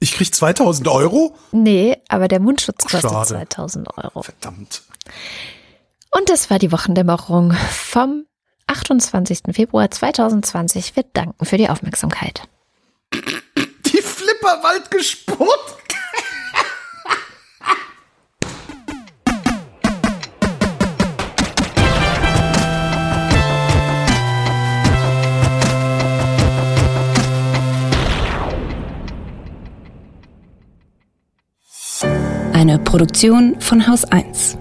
[0.00, 1.36] Ich krieg 2000 Euro?
[1.52, 3.28] Nee, aber der Mundschutz kostet Schade.
[3.28, 4.22] 2000 Euro.
[4.22, 4.82] Verdammt.
[6.16, 8.24] Und das war die Wochendämmerung vom
[8.68, 9.40] 28.
[9.52, 10.96] Februar 2020.
[10.96, 12.48] Wir danken für die Aufmerksamkeit.
[13.14, 15.48] Die Flipperwald gespurt?
[32.52, 34.58] Eine Produktion von Haus 1.